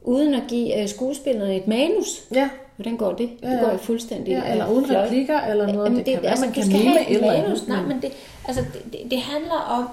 uden 0.03 0.35
at 0.35 0.43
give 0.49 0.83
uh, 0.83 0.89
skuespillerne 0.89 1.57
et 1.57 1.69
manus. 1.69 2.23
Ja, 2.35 2.49
Hvordan 2.77 2.97
går 2.97 3.13
det? 3.13 3.31
Ja, 3.43 3.49
Det 3.49 3.55
ja. 3.57 3.61
går 3.65 3.71
jo 3.73 3.77
fuldstændig 3.79 4.33
ja 4.33 4.51
eller 4.53 4.67
øh, 4.69 4.73
uden 4.75 4.87
flot. 4.87 5.05
replikker 5.05 5.41
eller 5.41 5.73
noget. 5.73 5.85
Jamen, 5.87 5.99
det, 6.05 6.15
kan 6.15 6.23
være, 6.23 6.31
altså, 6.31 6.45
man 6.47 6.55
du 6.55 6.61
kan 6.61 6.69
mime 6.73 6.91
have 6.91 7.01
et 7.01 7.11
et 7.11 7.17
eller 7.17 7.33
andet. 7.33 7.45
manus. 7.49 7.69
Nej, 7.69 7.83
men 7.83 8.03
det, 8.03 8.13
altså, 8.49 8.65
det, 8.73 8.93
det, 8.93 9.11
det 9.11 9.19
handler 9.19 9.61
om, 9.71 9.89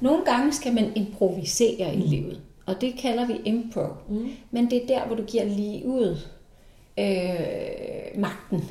nogle 0.00 0.24
gange 0.24 0.52
skal 0.52 0.72
man 0.74 0.92
improvisere 0.94 1.94
i 1.94 1.98
livet, 1.98 2.40
og 2.66 2.80
det 2.80 2.94
kalder 2.98 3.26
vi 3.26 3.34
impro. 3.44 3.86
Mm. 4.08 4.28
Men 4.50 4.70
det 4.70 4.82
er 4.82 4.86
der, 4.86 5.06
hvor 5.06 5.16
du 5.16 5.22
giver 5.24 5.44
lige 5.44 5.86
ud 5.86 6.16
øh, 6.98 8.20
magten. 8.20 8.70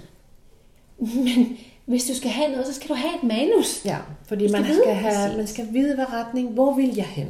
Men, 1.00 1.58
Hvis 1.86 2.04
du 2.04 2.14
skal 2.14 2.30
have 2.30 2.52
noget, 2.52 2.66
så 2.68 2.74
skal 2.74 2.90
du 2.90 2.94
have 2.94 3.16
et 3.16 3.24
manus. 3.24 3.86
Ja, 3.86 3.98
fordi 4.28 4.48
skal 4.48 4.62
man 4.62 4.70
vide 4.70 4.82
skal, 4.82 4.96
have, 4.96 5.14
præcis. 5.14 5.38
man 5.38 5.48
skal 5.48 5.74
vide, 5.74 5.96
hvad 5.96 6.14
retning, 6.14 6.50
hvor 6.50 6.76
vil 6.76 6.96
jeg 6.96 7.06
hen? 7.06 7.28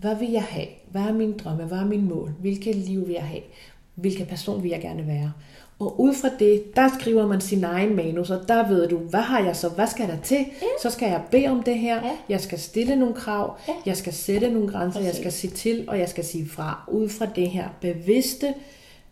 Hvad 0.00 0.16
vil 0.16 0.30
jeg 0.30 0.42
have? 0.42 0.66
Hvad 0.90 1.02
er 1.02 1.12
min 1.12 1.38
drømme? 1.38 1.64
Hvad 1.64 1.78
er 1.78 1.84
min 1.84 2.08
mål? 2.08 2.30
Hvilket 2.40 2.76
liv 2.76 3.06
vil 3.06 3.14
jeg 3.14 3.22
have? 3.22 3.42
Hvilken 3.94 4.26
person 4.26 4.62
vil 4.62 4.70
jeg 4.70 4.80
gerne 4.80 5.06
være? 5.06 5.32
Og 5.78 6.00
ud 6.00 6.14
fra 6.14 6.28
det, 6.38 6.76
der 6.76 6.88
skriver 7.00 7.26
man 7.26 7.40
sin 7.40 7.64
egen 7.64 7.96
manus, 7.96 8.30
og 8.30 8.48
der 8.48 8.68
ved 8.68 8.88
du, 8.88 8.96
hvad 8.98 9.20
har 9.20 9.40
jeg 9.44 9.56
så, 9.56 9.68
hvad 9.68 9.86
skal 9.86 10.08
der 10.08 10.20
til? 10.20 10.36
Ja. 10.36 10.66
Så 10.82 10.90
skal 10.90 11.08
jeg 11.08 11.24
bede 11.30 11.46
om 11.46 11.62
det 11.62 11.78
her, 11.78 11.96
Ja. 12.06 12.16
jeg 12.28 12.40
skal 12.40 12.58
stille 12.58 12.96
nogle 12.96 13.14
krav, 13.14 13.56
Ja. 13.68 13.72
jeg 13.86 13.96
skal 13.96 14.12
sætte 14.12 14.50
nogle 14.50 14.68
grænser, 14.68 15.00
jeg 15.00 15.06
Præcis. 15.08 15.20
skal 15.20 15.32
sige 15.32 15.50
til, 15.50 15.84
og 15.88 15.98
jeg 15.98 16.08
skal 16.08 16.24
sige 16.24 16.48
fra. 16.48 16.84
Ud 16.92 17.08
fra 17.08 17.26
det 17.26 17.50
her 17.50 17.68
bevidste 17.80 18.54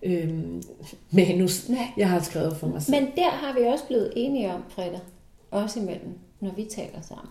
øhm, 0.03 0.63
manus, 1.11 1.69
Ja. 1.69 1.89
jeg 1.97 2.09
har 2.09 2.21
skrevet 2.21 2.57
for 2.57 2.67
mig 2.67 2.83
selv. 2.83 2.97
Men 2.97 3.11
der 3.17 3.31
har 3.31 3.55
vi 3.61 3.67
også 3.67 3.85
blevet 3.87 4.13
enige 4.17 4.53
om, 4.53 4.63
Freda, 4.69 4.99
også 5.51 5.81
imellem, 5.81 6.19
når 6.41 6.51
vi 6.57 6.65
taler 6.65 7.01
sammen. 7.03 7.29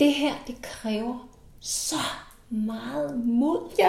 Det 0.00 0.12
her, 0.12 0.32
det 0.46 0.62
kræver 0.62 1.28
så 1.60 1.96
meget 2.50 3.26
mod. 3.26 3.58
Ja, 3.78 3.88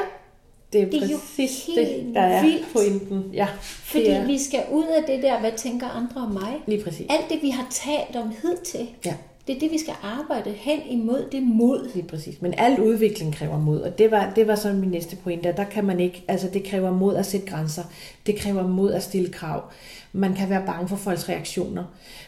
det 0.74 0.82
er, 0.82 0.86
Det 0.90 1.04
er 1.04 1.08
jo 1.08 1.18
præcis 1.18 1.66
helt 1.66 1.80
det, 2.06 2.16
der 2.16 2.22
er 2.22 2.42
vildt. 2.44 2.66
pointen. 2.74 3.24
Ja, 3.34 3.48
Fordi 3.62 4.04
det 4.04 4.14
er 4.14 4.26
vi 4.26 4.38
skal 4.40 4.64
ud 4.72 4.86
af 4.86 5.04
det 5.08 5.24
der, 5.24 5.40
hvad 5.40 5.52
tænker 5.58 5.88
andre 5.88 6.22
om 6.22 6.32
mig? 6.32 6.54
lige 6.68 6.84
præcis. 6.84 7.06
Alt 7.10 7.30
det, 7.30 7.40
vi 7.42 7.50
har 7.50 7.68
talt 7.72 8.16
om 8.24 8.32
hidtil, 8.42 8.88
Ja, 9.06 9.14
det 9.48 9.56
er 9.56 9.60
det, 9.60 9.72
vi 9.72 9.78
skal 9.80 9.94
arbejde 10.04 10.50
hen 10.50 10.80
imod, 10.90 11.26
det 11.32 11.44
mod. 11.44 11.90
lige 11.96 12.08
præcis. 12.08 12.42
Men 12.42 12.54
al 12.58 12.80
udvikling 12.82 13.36
kræver 13.36 13.60
mod, 13.60 13.82
og 13.82 13.98
det 13.98 14.12
var, 14.12 14.32
det 14.36 14.48
var 14.48 14.56
så 14.56 14.74
min 14.74 14.90
næste 14.90 15.16
pointe. 15.16 15.54
Der 15.58 15.64
kan 15.64 15.86
man 15.86 16.00
ikke, 16.00 16.24
altså 16.28 16.48
det 16.54 16.64
kræver 16.64 16.92
mod 16.92 17.16
at 17.16 17.26
sætte 17.26 17.48
grænser. 17.48 17.84
Det 18.26 18.36
kræver 18.36 18.68
mod 18.68 18.92
at 18.94 19.04
stille 19.04 19.30
krav. 19.30 19.64
Man 20.14 20.34
kan 20.34 20.50
være 20.50 20.64
bange 20.66 20.88
for 20.88 20.96
folks 20.96 21.30
reaktioner. 21.30 21.84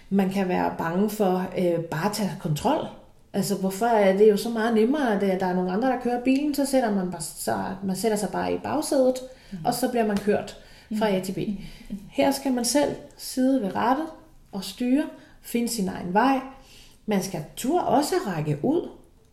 Man 0.10 0.30
kan 0.30 0.50
være 0.50 0.74
bange 0.78 1.10
for 1.10 1.46
øh, 1.58 1.80
bare 1.80 2.06
at 2.10 2.16
tage 2.16 2.32
kontrol. 2.42 2.86
Altså, 3.34 3.56
hvorfor 3.56 3.86
er 3.86 4.18
det 4.18 4.30
jo 4.30 4.38
så 4.38 4.50
meget 4.50 4.74
nemmere, 4.76 5.16
at 5.16 5.24
øh, 5.24 5.40
der 5.40 5.46
er 5.46 5.54
nogle 5.54 5.72
andre, 5.72 5.88
der 5.88 6.00
kører 6.02 6.24
bilen, 6.24 6.56
så 6.56 6.66
sætter 6.66 6.92
man, 6.96 7.12
bare, 7.12 7.22
så 7.22 7.66
man 7.84 7.96
sætter 7.96 8.18
sig 8.18 8.30
bare 8.30 8.54
i 8.54 8.58
bagsædet, 8.58 9.16
mm. 9.52 9.58
og 9.66 9.74
så 9.74 9.90
bliver 9.90 10.08
man 10.08 10.18
kørt 10.18 10.58
fra 10.98 11.10
A 11.10 11.20
til 11.20 11.34
B. 11.34 11.38
Her 12.10 12.32
skal 12.32 12.54
man 12.54 12.66
selv 12.66 12.96
sidde 13.18 13.62
ved 13.62 13.76
rattet 13.76 14.06
og 14.52 14.64
styre, 14.64 15.04
finde 15.42 15.68
sin 15.68 15.88
egen 15.88 16.14
vej. 16.14 16.40
Man 17.06 17.24
skal 17.24 17.44
turde 17.56 17.88
også 17.88 18.16
række 18.28 18.60
ud. 18.64 18.90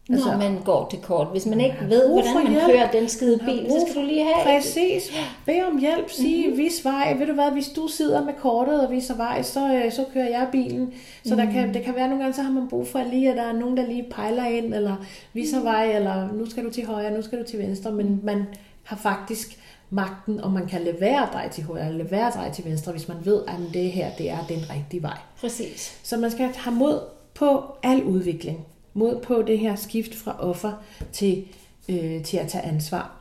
Når 0.08 0.16
Altså, 0.16 0.36
man 0.36 0.62
går 0.64 0.88
til 0.90 0.98
kort. 0.98 1.26
Hvis 1.32 1.46
man 1.46 1.60
ikke 1.60 1.76
ved, 1.88 2.08
hvordan 2.08 2.34
man 2.34 2.48
hjælp. 2.48 2.66
kører 2.66 2.90
den 2.90 3.08
skide 3.08 3.38
bil, 3.38 3.66
så 3.70 3.86
skal 3.86 4.02
du 4.02 4.06
lige 4.06 4.24
have... 4.24 4.56
Præcis. 4.56 5.12
Bed 5.46 5.62
om 5.70 5.78
hjælp. 5.78 6.10
Sig, 6.10 6.44
mm-hmm. 6.44 6.58
vis 6.58 6.84
vej. 6.84 7.16
Ved 7.18 7.26
du 7.26 7.32
hvad, 7.32 7.50
hvis 7.50 7.68
du 7.68 7.88
sidder 7.88 8.24
med 8.24 8.32
kortet 8.40 8.86
og 8.86 8.92
viser 8.92 9.16
vej, 9.16 9.42
så, 9.42 9.74
øh, 9.74 9.92
så 9.92 10.04
kører 10.12 10.28
jeg 10.28 10.48
bilen. 10.52 10.92
Så 11.24 11.36
der 11.36 11.44
kan, 11.44 11.74
det 11.74 11.82
kan 11.82 11.94
være 11.94 12.08
nogle 12.08 12.22
gange, 12.22 12.36
så 12.36 12.42
har 12.42 12.52
man 12.52 12.68
brug 12.68 12.88
for 12.88 13.04
lige, 13.10 13.30
at 13.30 13.36
der 13.36 13.42
er 13.42 13.52
nogen, 13.52 13.76
der 13.76 13.86
lige 13.86 14.06
pejler 14.10 14.44
ind, 14.46 14.74
eller 14.74 14.96
viser 15.32 15.62
vej, 15.62 15.96
eller 15.96 16.32
nu 16.32 16.50
skal 16.50 16.64
du 16.64 16.70
til 16.70 16.86
højre, 16.86 17.10
nu 17.10 17.22
skal 17.22 17.38
du 17.38 17.44
til 17.44 17.58
venstre. 17.58 17.92
Men 17.92 18.20
man 18.22 18.46
har 18.82 18.96
faktisk 18.96 19.58
magten, 19.90 20.40
og 20.40 20.50
man 20.52 20.66
kan 20.66 20.80
levere 20.80 21.28
dig 21.32 21.48
til 21.52 21.64
højre, 21.64 21.86
eller 21.86 22.04
levere 22.04 22.32
dig 22.34 22.52
til 22.54 22.64
venstre, 22.64 22.92
hvis 22.92 23.08
man 23.08 23.16
ved, 23.24 23.42
at 23.48 23.74
det 23.74 23.90
her, 23.90 24.10
det 24.18 24.30
er 24.30 24.38
den 24.48 24.64
rigtige 24.70 25.02
vej. 25.02 25.18
Præcis. 25.40 26.00
Så 26.02 26.16
man 26.16 26.30
skal 26.30 26.48
have 26.56 26.76
mod 26.76 27.00
på 27.34 27.62
al 27.82 28.04
udvikling. 28.04 28.66
Mod 28.98 29.20
på 29.20 29.42
det 29.42 29.58
her 29.58 29.76
skift 29.76 30.14
fra 30.14 30.36
offer 30.40 30.72
til, 31.12 31.44
øh, 31.88 32.22
til 32.22 32.36
at 32.36 32.48
tage 32.48 32.64
ansvar. 32.64 33.14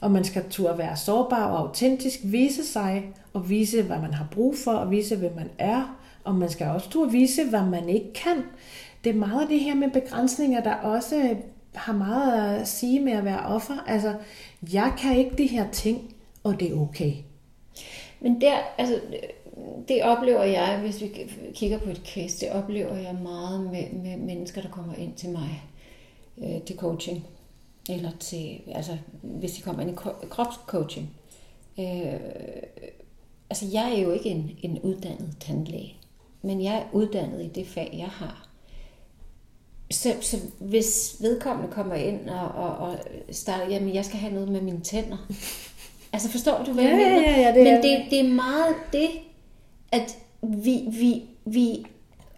Og 0.00 0.10
man 0.10 0.24
skal 0.24 0.44
turde 0.50 0.78
være 0.78 0.96
sårbar 0.96 1.44
og 1.44 1.58
autentisk, 1.58 2.18
vise 2.24 2.64
sig 2.64 3.04
og 3.32 3.50
vise, 3.50 3.82
hvad 3.82 3.98
man 3.98 4.14
har 4.14 4.26
brug 4.30 4.54
for, 4.64 4.72
og 4.72 4.90
vise, 4.90 5.16
hvem 5.16 5.34
man 5.36 5.50
er. 5.58 5.98
Og 6.24 6.34
man 6.34 6.50
skal 6.50 6.66
også 6.66 6.90
turde 6.90 7.12
vise, 7.12 7.44
hvad 7.44 7.64
man 7.64 7.88
ikke 7.88 8.12
kan. 8.12 8.42
Det 9.04 9.10
er 9.10 9.14
meget 9.14 9.42
af 9.42 9.48
det 9.48 9.60
her 9.60 9.74
med 9.74 9.90
begrænsninger, 9.90 10.62
der 10.62 10.74
også 10.74 11.36
har 11.74 11.92
meget 11.92 12.60
at 12.60 12.68
sige 12.68 13.00
med 13.00 13.12
at 13.12 13.24
være 13.24 13.40
offer. 13.46 13.84
Altså, 13.86 14.14
jeg 14.72 14.92
kan 14.98 15.16
ikke 15.16 15.36
de 15.38 15.46
her 15.46 15.70
ting, 15.70 16.14
og 16.44 16.60
det 16.60 16.70
er 16.70 16.80
okay. 16.80 17.12
Men 18.20 18.40
der, 18.40 18.54
altså, 18.78 19.00
det 19.88 20.02
oplever 20.02 20.42
jeg, 20.42 20.78
hvis 20.82 21.00
vi 21.00 21.10
kigger 21.54 21.78
på 21.78 21.90
et 21.90 22.02
case, 22.14 22.40
det 22.46 22.52
oplever 22.52 22.96
jeg 22.96 23.14
meget 23.22 23.60
med, 23.60 23.92
med 23.92 24.16
mennesker, 24.16 24.62
der 24.62 24.68
kommer 24.70 24.94
ind 24.94 25.14
til 25.14 25.28
mig 25.30 25.62
øh, 26.38 26.62
til 26.62 26.76
coaching. 26.76 27.24
Eller 27.90 28.10
til, 28.20 28.60
altså, 28.74 28.96
hvis 29.22 29.52
de 29.52 29.62
kommer 29.62 29.82
ind 29.82 29.90
i 29.90 29.94
kropscoaching. 30.30 31.10
Øh, 31.78 32.20
altså, 33.50 33.66
jeg 33.72 33.92
er 33.94 34.02
jo 34.02 34.12
ikke 34.12 34.28
en, 34.28 34.50
en 34.62 34.78
uddannet 34.82 35.36
tandlæge, 35.40 35.94
men 36.42 36.62
jeg 36.62 36.74
er 36.74 36.82
uddannet 36.92 37.44
i 37.44 37.48
det 37.48 37.66
fag, 37.68 37.94
jeg 37.98 38.08
har. 38.08 38.48
Så, 39.90 40.14
så 40.20 40.36
hvis 40.58 41.16
vedkommende 41.20 41.72
kommer 41.72 41.94
ind 41.94 42.28
og, 42.30 42.48
og, 42.48 42.76
og 42.76 42.96
starter, 43.30 43.68
jamen 43.70 43.94
jeg 43.94 44.04
skal 44.04 44.18
have 44.18 44.32
noget 44.34 44.48
med 44.48 44.60
mine 44.60 44.80
tænder. 44.80 45.16
Altså 46.12 46.30
forstår 46.30 46.62
du, 46.66 46.72
hvad 46.72 46.84
jeg 46.84 46.92
Ja, 46.92 46.96
mener? 46.96 47.30
ja, 47.30 47.40
ja, 47.40 47.48
det 47.54 47.64
Men 47.64 47.66
er- 47.74 47.80
det, 47.82 48.02
det 48.10 48.20
er 48.20 48.28
meget 48.28 48.74
det, 48.92 49.08
at 49.94 50.18
vi, 50.42 50.84
vi, 50.90 51.22
vi, 51.44 51.86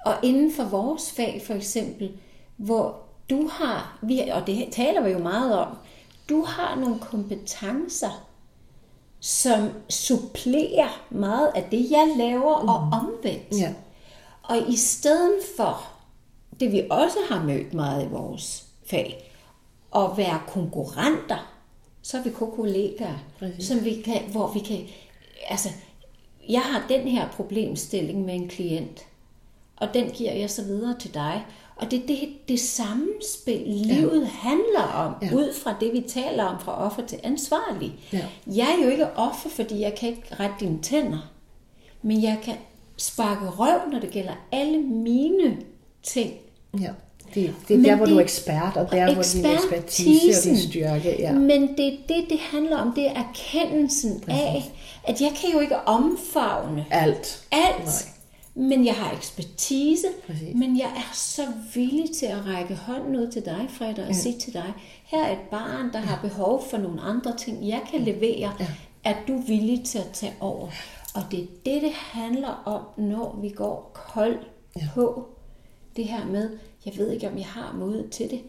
og 0.05 0.15
inden 0.23 0.53
for 0.53 0.65
vores 0.65 1.11
fag 1.11 1.43
for 1.47 1.55
eksempel, 1.55 2.13
hvor 2.57 2.97
du 3.31 3.49
har, 3.49 3.99
vi, 4.03 4.21
og 4.21 4.47
det 4.47 4.69
taler 4.73 5.03
vi 5.03 5.11
jo 5.11 5.19
meget 5.19 5.59
om, 5.59 5.77
du 6.29 6.43
har 6.43 6.75
nogle 6.75 6.99
kompetencer, 6.99 8.27
som 9.21 9.71
supplerer 9.89 11.07
meget 11.11 11.53
af 11.55 11.69
det, 11.71 11.91
jeg 11.91 12.15
laver, 12.17 12.63
mm. 12.63 12.69
og 12.69 12.77
omvendt. 12.77 13.61
Ja. 13.61 13.75
Og 14.43 14.69
i 14.69 14.77
stedet 14.77 15.41
for 15.57 15.89
det, 16.61 16.73
vi 16.73 16.83
også 16.91 17.19
har 17.31 17.45
mødt 17.45 17.75
meget 17.75 18.05
i 18.05 18.09
vores 18.09 18.67
fag, 18.91 19.33
at 19.97 20.11
være 20.17 20.41
konkurrenter, 20.49 21.53
så 22.03 22.19
er 22.19 22.23
vi 22.23 22.31
kollegaer, 22.31 23.19
Præcis. 23.39 23.69
som 23.69 23.85
vi 23.85 24.03
kan, 24.03 24.23
hvor 24.23 24.53
vi 24.53 24.59
kan, 24.59 24.79
altså, 25.49 25.69
jeg 26.49 26.61
har 26.61 26.85
den 26.89 27.09
her 27.09 27.29
problemstilling 27.29 28.25
med 28.25 28.35
en 28.35 28.49
klient, 28.49 29.07
og 29.77 29.89
den 29.95 30.11
giver 30.11 30.33
jeg 30.33 30.51
så 30.51 30.65
videre 30.65 30.99
til 30.99 31.15
dig. 31.15 31.47
Og 31.77 31.91
det 31.91 32.03
er 32.03 32.07
det, 32.07 32.29
det 32.49 32.61
samspil, 32.61 33.63
livet 33.67 34.23
ja. 34.23 34.27
handler 34.27 34.83
om, 34.83 35.15
ja. 35.23 35.35
ud 35.35 35.55
fra 35.55 35.77
det, 35.81 35.93
vi 35.93 36.01
taler 36.09 36.45
om, 36.45 36.61
fra 36.61 36.85
offer 36.87 37.07
til 37.07 37.21
ansvarlig. 37.23 37.95
Ja. 38.13 38.27
Jeg 38.47 38.77
er 38.79 38.85
jo 38.85 38.91
ikke 38.91 39.17
offer, 39.17 39.51
fordi 39.51 39.81
jeg 39.81 39.95
kan 39.95 40.09
ikke 40.09 40.35
rette 40.41 40.55
dine 40.61 40.83
tænder. 40.83 41.31
Men 42.03 42.23
jeg 42.23 42.41
kan 42.43 42.55
sparke 42.97 43.49
røv, 43.49 43.91
når 43.93 44.01
det 44.01 44.11
gælder 44.11 44.35
alle 44.53 44.79
mine 44.79 45.57
ting. 46.03 46.35
Ja. 46.81 46.91
Det, 47.37 47.55
det 47.69 47.75
er 47.75 47.79
Men 47.79 47.85
der, 47.85 47.97
hvor 47.97 48.05
det- 48.07 48.13
du 48.13 48.19
er 48.19 48.23
ekspert, 48.23 48.77
og 48.77 48.91
der, 48.93 49.15
hvor 49.15 49.23
din 49.23 49.47
ekspertise 49.47 50.39
og 50.41 50.45
din 50.45 50.59
styrke. 50.71 51.17
Ja. 51.19 51.33
Men 51.33 51.63
det 51.77 51.87
er 51.87 51.97
det, 52.09 52.25
det 52.31 52.39
handler 52.39 52.77
om. 52.77 52.93
Det 52.93 53.07
er 53.07 53.13
erkendelsen 53.15 54.25
af, 54.29 54.73
at 55.05 55.21
jeg 55.21 55.33
kan 55.41 55.51
jo 55.53 55.61
ikke 55.61 55.77
omfavne 55.87 56.87
Alt. 56.91 57.43
alt. 57.53 57.85
Nej. 57.85 58.69
Men 58.69 58.87
jeg 58.87 58.95
har 58.95 59.13
ekspertise, 59.17 60.07
Præcis. 60.27 60.55
men 60.55 60.79
jeg 60.79 60.87
er 60.97 61.11
så 61.15 61.43
villig 61.75 62.11
til 62.19 62.27
at 62.27 62.47
række 62.47 62.75
hånden 62.75 63.17
ud 63.17 63.31
til 63.33 63.45
dig, 63.45 63.67
Freda, 63.79 64.03
og 64.03 64.09
ja. 64.09 64.13
sige 64.13 64.39
til 64.39 64.53
dig, 64.53 64.73
her 65.05 65.25
er 65.25 65.33
et 65.33 65.39
barn, 65.51 65.93
der 65.93 65.99
har 65.99 66.19
behov 66.23 66.65
for 66.71 66.77
nogle 66.79 67.01
andre 67.01 67.37
ting, 67.37 67.69
jeg 67.69 67.81
kan 67.91 68.01
levere. 68.01 68.53
Ja. 68.61 68.67
Er 69.05 69.15
du 69.29 69.39
villig 69.47 69.85
til 69.85 69.99
at 69.99 70.11
tage 70.13 70.33
over? 70.41 70.69
Og 71.15 71.23
det 71.31 71.39
er 71.41 71.47
det, 71.65 71.83
det 71.83 71.93
handler 71.93 72.63
om, 72.65 73.05
når 73.05 73.39
vi 73.43 73.49
går 73.49 73.91
kold 74.13 74.37
Ja. 74.77 74.81
ja. 74.81 74.89
på 74.95 75.29
det 75.97 76.05
her 76.05 76.27
med, 76.27 76.59
jeg 76.85 76.97
ved 76.97 77.11
ikke, 77.11 77.29
om 77.29 77.39
jeg 77.39 77.47
har 77.47 77.77
modet 77.79 78.11
til 78.11 78.31
det, 78.31 78.41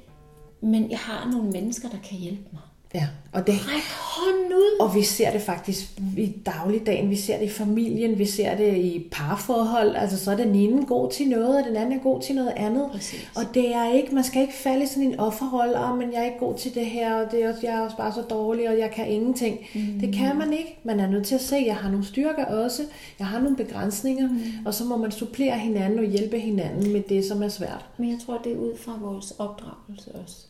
men 0.62 0.92
jeg 0.92 1.00
har 1.00 1.32
nogle 1.32 1.51
mennesker, 1.51 1.89
der 1.89 2.00
kan 2.10 2.18
hjælpe 2.18 2.50
mig. 2.51 2.62
Ja. 2.94 3.08
Og 3.32 3.48
det, 3.48 3.53
Ræk 3.53 3.84
hånden 4.17 4.53
ud. 4.53 4.79
Og 4.79 4.96
vi 4.96 5.03
ser 5.03 5.32
det 5.32 5.41
faktisk 5.41 6.00
i 6.17 6.36
dagligdagen, 6.46 7.10
vi 7.10 7.15
ser 7.15 7.38
det 7.38 7.46
i 7.46 7.50
familien, 7.50 8.20
vi 8.20 8.25
ser 8.25 8.58
det 8.58 8.77
i 8.77 9.08
parforhold. 9.12 9.96
Altså 9.96 10.20
så 10.20 10.32
er 10.32 10.36
den 10.36 10.56
ene 10.56 10.86
god 10.86 11.12
til 11.12 11.29
noget, 11.29 11.58
og 11.60 11.63
den 11.67 11.75
anden 11.75 12.00
er 12.00 12.03
god 12.03 12.22
til 12.22 12.36
noget 12.36 12.53
andet. 12.56 12.89
Præcis. 12.91 13.32
Og 13.36 13.44
det 13.53 13.75
er 13.75 13.94
ikke, 13.94 14.15
man 14.15 14.24
skal 14.24 14.41
ikke 14.41 14.53
falde 14.53 14.84
i 14.84 14.88
sådan 14.88 15.03
en 15.03 15.20
offerrolle, 15.20 15.79
oh, 15.79 15.98
men 15.98 16.13
jeg 16.13 16.20
er 16.20 16.25
ikke 16.25 16.39
god 16.39 16.56
til 16.56 16.75
det 16.75 16.86
her, 16.86 17.15
og 17.15 17.32
det 17.32 17.44
er 17.44 17.50
også, 17.50 17.62
jeg 17.63 17.75
er 17.75 17.82
også 17.82 17.98
bare 17.98 18.13
så 18.13 18.22
dårlig, 18.22 18.70
og 18.70 18.79
jeg 18.79 18.91
kan 18.91 19.08
ingenting. 19.08 19.60
Mm. 19.75 20.00
Det 20.00 20.13
kan 20.13 20.38
man 20.38 20.53
ikke. 20.53 20.79
Man 20.84 21.00
er 21.00 21.08
nødt 21.08 21.25
til 21.25 21.36
at 21.36 21.41
se, 21.41 21.56
at 21.56 21.65
jeg 21.65 21.75
har 21.75 21.89
nogle 21.89 22.06
styrker 22.06 22.46
også, 22.46 22.82
jeg 23.20 23.27
har 23.27 23.39
nogle 23.39 23.56
begrænsninger, 23.56 24.27
mm. 24.27 24.65
og 24.65 24.74
så 24.74 24.84
må 24.84 24.98
man 24.98 25.12
supplere 25.12 25.58
hinanden 25.58 26.00
og 26.00 26.06
hjælpe 26.06 26.39
hinanden 26.39 26.94
med 26.94 27.01
det, 27.10 27.25
som 27.25 27.44
er 27.44 27.50
svært. 27.50 27.86
Men 27.98 28.10
jeg 28.10 28.17
tror, 28.25 28.38
det 28.44 28.51
er 28.51 28.58
ud 28.58 28.77
fra 28.77 28.98
vores 29.01 29.32
opdragelse 29.32 30.12
også. 30.12 30.47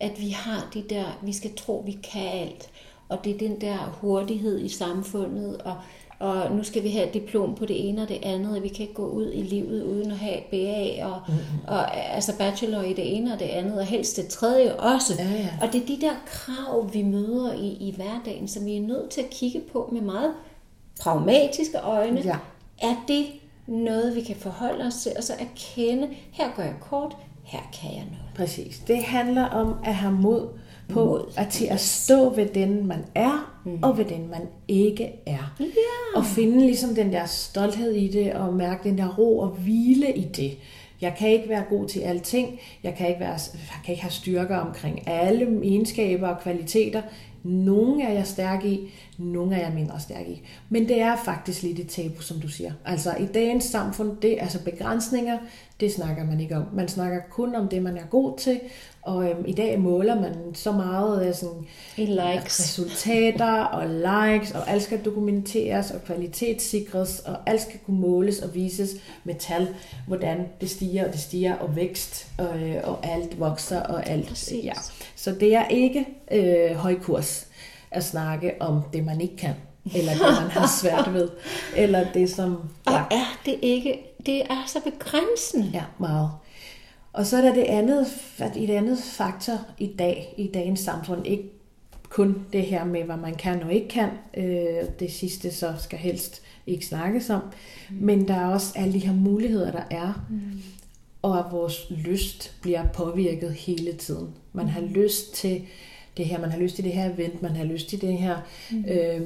At 0.00 0.20
vi 0.20 0.28
har 0.28 0.68
de 0.74 0.84
der, 0.90 1.04
vi 1.22 1.32
skal 1.32 1.56
tro, 1.56 1.82
vi 1.86 1.98
kan 2.12 2.22
alt. 2.22 2.70
Og 3.08 3.24
det 3.24 3.34
er 3.34 3.38
den 3.38 3.60
der 3.60 3.98
hurtighed 4.00 4.60
i 4.60 4.68
samfundet, 4.68 5.56
og, 5.56 5.76
og 6.18 6.56
nu 6.56 6.62
skal 6.62 6.82
vi 6.82 6.90
have 6.90 7.08
et 7.08 7.14
diplom 7.14 7.54
på 7.54 7.66
det 7.66 7.88
ene 7.88 8.02
og 8.02 8.08
det 8.08 8.18
andet, 8.22 8.56
og 8.56 8.62
vi 8.62 8.68
kan 8.68 8.80
ikke 8.80 8.94
gå 8.94 9.06
ud 9.06 9.32
i 9.32 9.42
livet 9.42 9.82
uden 9.82 10.10
at 10.10 10.16
have 10.16 10.40
BA, 10.50 11.04
og, 11.04 11.20
mm-hmm. 11.28 11.68
og 11.68 11.96
altså 12.14 12.38
bachelor 12.38 12.82
i 12.82 12.92
det 12.92 13.16
ene 13.16 13.32
og 13.32 13.38
det 13.38 13.44
andet, 13.44 13.78
og 13.78 13.84
helst 13.84 14.16
det 14.16 14.26
tredje 14.26 14.74
også. 14.74 15.14
Ja, 15.18 15.30
ja. 15.30 15.48
Og 15.62 15.72
det 15.72 15.82
er 15.82 15.86
de 15.86 16.00
der 16.00 16.14
krav, 16.26 16.90
vi 16.92 17.02
møder 17.02 17.52
i, 17.52 17.68
i 17.68 17.94
hverdagen, 17.96 18.48
som 18.48 18.66
vi 18.66 18.76
er 18.76 18.80
nødt 18.80 19.10
til 19.10 19.20
at 19.20 19.30
kigge 19.30 19.60
på 19.72 19.88
med 19.92 20.00
meget 20.00 20.32
pragmatiske 21.00 21.78
øjne. 21.78 22.20
Ja. 22.20 22.36
Er 22.82 22.94
det 23.08 23.26
noget, 23.66 24.16
vi 24.16 24.20
kan 24.20 24.36
forholde 24.36 24.84
os 24.84 24.94
til, 24.94 25.12
og 25.16 25.22
så 25.22 25.32
erkende, 25.32 26.08
her 26.32 26.50
går 26.56 26.62
jeg 26.62 26.74
kort, 26.80 27.16
her 27.50 27.60
kan 27.80 27.90
jeg 27.90 28.04
noget. 28.04 28.30
Præcis. 28.34 28.78
Det 28.78 29.02
handler 29.02 29.44
om 29.44 29.74
at 29.84 29.94
have 29.94 30.12
mod 30.12 30.48
på 30.88 31.04
Mod, 31.04 31.32
at 31.36 31.48
til 31.48 31.64
at 31.64 31.80
stå 31.80 32.34
ved 32.34 32.46
den, 32.46 32.86
man 32.86 33.04
er, 33.14 33.60
mm. 33.64 33.78
og 33.82 33.98
ved 33.98 34.04
den, 34.04 34.30
man 34.30 34.48
ikke 34.68 35.12
er. 35.26 35.54
Ja. 35.60 35.66
Og 36.16 36.24
finde 36.24 36.60
ligesom 36.60 36.94
den 36.94 37.12
der 37.12 37.26
stolthed 37.26 37.92
i 37.92 38.08
det, 38.08 38.32
og 38.32 38.54
mærke 38.54 38.88
den 38.88 38.98
der 38.98 39.16
ro 39.18 39.38
og 39.38 39.48
hvile 39.48 40.12
i 40.12 40.24
det. 40.24 40.58
Jeg 41.00 41.14
kan 41.18 41.28
ikke 41.28 41.48
være 41.48 41.64
god 41.68 41.88
til 41.88 42.00
alting. 42.00 42.60
Jeg 42.82 42.94
kan 42.94 43.08
ikke, 43.08 43.20
være, 43.20 43.38
jeg 43.54 43.80
kan 43.84 43.92
ikke 43.92 44.02
have 44.02 44.10
styrker 44.10 44.56
omkring 44.56 45.08
alle 45.08 45.60
egenskaber 45.64 46.28
og 46.28 46.40
kvaliteter. 46.42 47.02
Nogle 47.42 48.04
er 48.04 48.12
jeg 48.12 48.26
stærk 48.26 48.64
i, 48.64 48.90
nogle 49.18 49.56
er 49.56 49.60
jeg 49.66 49.74
mindre 49.74 50.00
stærk 50.00 50.28
i. 50.28 50.42
Men 50.68 50.88
det 50.88 51.00
er 51.00 51.16
faktisk 51.16 51.62
lidt 51.62 51.78
et 51.78 51.88
tabu, 51.88 52.20
som 52.20 52.40
du 52.40 52.48
siger. 52.48 52.72
Altså 52.84 53.16
i 53.20 53.26
dagens 53.26 53.64
samfund, 53.64 54.16
det 54.22 54.36
altså 54.40 54.64
begrænsninger, 54.64 55.38
det 55.80 55.92
snakker 55.92 56.24
man 56.24 56.40
ikke 56.40 56.56
om. 56.56 56.64
Man 56.74 56.88
snakker 56.88 57.20
kun 57.30 57.54
om 57.54 57.68
det, 57.68 57.82
man 57.82 57.96
er 57.96 58.06
god 58.10 58.38
til, 58.38 58.60
og 59.02 59.30
øhm, 59.30 59.44
i 59.46 59.52
dag 59.52 59.80
måler 59.80 60.20
man 60.20 60.34
så 60.54 60.72
meget 60.72 61.20
af 61.20 61.34
sådan, 61.34 61.66
I 61.96 62.06
likes. 62.06 62.60
resultater 62.60 63.62
og 63.64 63.86
likes, 63.86 64.50
og 64.50 64.70
alt 64.70 64.82
skal 64.82 65.04
dokumenteres 65.04 65.90
og 65.90 66.04
kvalitetssikres, 66.04 67.18
og 67.18 67.36
alt 67.46 67.60
skal 67.60 67.80
kunne 67.86 68.00
måles 68.00 68.38
og 68.38 68.54
vises 68.54 68.90
med 69.24 69.34
tal, 69.34 69.74
hvordan 70.06 70.48
det 70.60 70.70
stiger 70.70 71.06
og 71.06 71.12
det 71.12 71.20
stiger, 71.20 71.54
og 71.54 71.76
vækst, 71.76 72.28
og, 72.38 72.58
øh, 72.58 72.76
og 72.84 72.98
alt 73.06 73.40
vokser 73.40 73.80
og 73.80 74.08
alt. 74.08 74.28
Præcis. 74.28 74.64
Ja. 74.64 74.72
Så 75.16 75.32
det 75.32 75.54
er 75.54 75.68
ikke 75.68 76.06
øh, 76.32 76.76
høj 76.76 76.98
kurs 76.98 77.46
at 77.90 78.04
snakke 78.04 78.54
om 78.60 78.82
det, 78.92 79.04
man 79.04 79.20
ikke 79.20 79.36
kan, 79.36 79.54
eller 79.94 80.12
det, 80.12 80.20
man 80.20 80.50
har 80.50 80.66
svært 80.80 81.14
ved, 81.14 81.28
eller 81.76 82.12
det, 82.12 82.30
som... 82.30 82.70
Og 82.86 82.94
er 83.10 83.38
det 83.44 83.58
ikke, 83.62 83.98
det 84.26 84.42
er 84.42 84.64
så 84.66 84.78
begrænsende. 84.84 85.70
Ja, 85.72 85.82
meget. 85.98 86.30
Og 87.12 87.26
så 87.26 87.36
er 87.36 87.42
der 87.42 87.54
det 87.54 87.62
andet, 87.62 88.06
et 88.56 88.70
andet 88.70 88.98
faktor 88.98 89.58
i 89.78 89.86
dag, 89.98 90.34
i 90.36 90.46
dagens 90.46 90.80
samfund, 90.80 91.26
ikke 91.26 91.50
kun 92.08 92.46
det 92.52 92.62
her 92.62 92.84
med, 92.84 93.02
hvad 93.02 93.16
man 93.16 93.34
kan 93.34 93.62
og 93.62 93.72
ikke 93.72 93.88
kan. 93.88 94.08
Øh, 94.36 94.88
det 95.00 95.12
sidste 95.12 95.52
så 95.52 95.74
skal 95.78 95.98
helst 95.98 96.42
ikke 96.66 96.86
snakkes 96.86 97.30
om. 97.30 97.42
Men 97.90 98.28
der 98.28 98.34
er 98.34 98.46
også 98.46 98.72
alle 98.76 98.92
de 98.92 98.98
her 98.98 99.14
muligheder, 99.14 99.72
der 99.72 99.82
er. 99.90 100.26
Mm. 100.30 100.62
Og 101.22 101.38
at 101.38 101.44
vores 101.52 101.86
lyst 101.90 102.54
bliver 102.62 102.86
påvirket 102.86 103.52
hele 103.52 103.92
tiden. 103.92 104.28
Man 104.52 104.68
har 104.68 104.80
lyst 104.80 105.34
til 105.34 105.62
det 106.16 106.26
her, 106.26 106.40
man 106.40 106.50
har 106.50 106.58
lyst 106.58 106.74
til 106.74 106.84
det 106.84 106.92
her 106.92 107.14
event, 107.14 107.42
man 107.42 107.56
har 107.56 107.64
lyst 107.64 107.88
til 107.88 108.00
det 108.00 108.18
her 108.18 108.36
mm. 108.70 108.84
øh, 108.84 109.20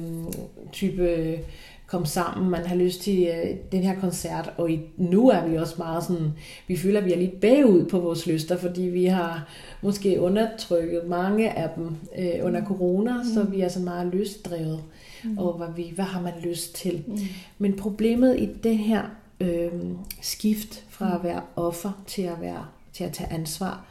type 0.71 1.39
kom 1.87 2.05
sammen, 2.05 2.49
man 2.49 2.65
har 2.65 2.75
lyst 2.75 3.01
til 3.01 3.23
øh, 3.23 3.57
den 3.71 3.83
her 3.83 3.99
koncert, 3.99 4.53
og 4.57 4.71
i, 4.71 4.79
nu 4.97 5.29
er 5.29 5.47
vi 5.47 5.55
også 5.55 5.75
meget 5.77 6.03
sådan, 6.03 6.31
vi 6.67 6.77
føler, 6.77 6.99
at 6.99 7.05
vi 7.05 7.13
er 7.13 7.17
lidt 7.17 7.41
bagud 7.41 7.85
på 7.85 7.99
vores 7.99 8.27
lyster, 8.27 8.57
fordi 8.57 8.81
vi 8.81 9.05
har 9.05 9.47
måske 9.81 10.21
undertrykket 10.21 11.01
mange 11.07 11.51
af 11.51 11.69
dem 11.75 11.95
øh, 12.17 12.45
under 12.45 12.65
corona, 12.65 13.17
mm. 13.17 13.33
så 13.33 13.43
vi 13.43 13.61
er 13.61 13.67
så 13.69 13.79
meget 13.79 14.13
lystdrevet, 14.13 14.83
mm. 15.23 15.37
og 15.37 15.53
hvad, 15.53 15.67
vi, 15.75 15.91
hvad 15.95 16.05
har 16.05 16.21
man 16.21 16.33
lyst 16.43 16.75
til. 16.75 17.03
Mm. 17.07 17.17
Men 17.57 17.75
problemet 17.75 18.39
i 18.39 18.49
det 18.63 18.77
her 18.77 19.03
øh, 19.39 19.71
skift 20.21 20.83
fra 20.89 21.15
at 21.15 21.23
være 21.23 21.41
offer 21.55 22.03
til 22.07 22.21
at 22.21 22.41
være 22.41 22.65
til 22.93 23.03
at 23.03 23.13
tage 23.13 23.33
ansvar, 23.33 23.85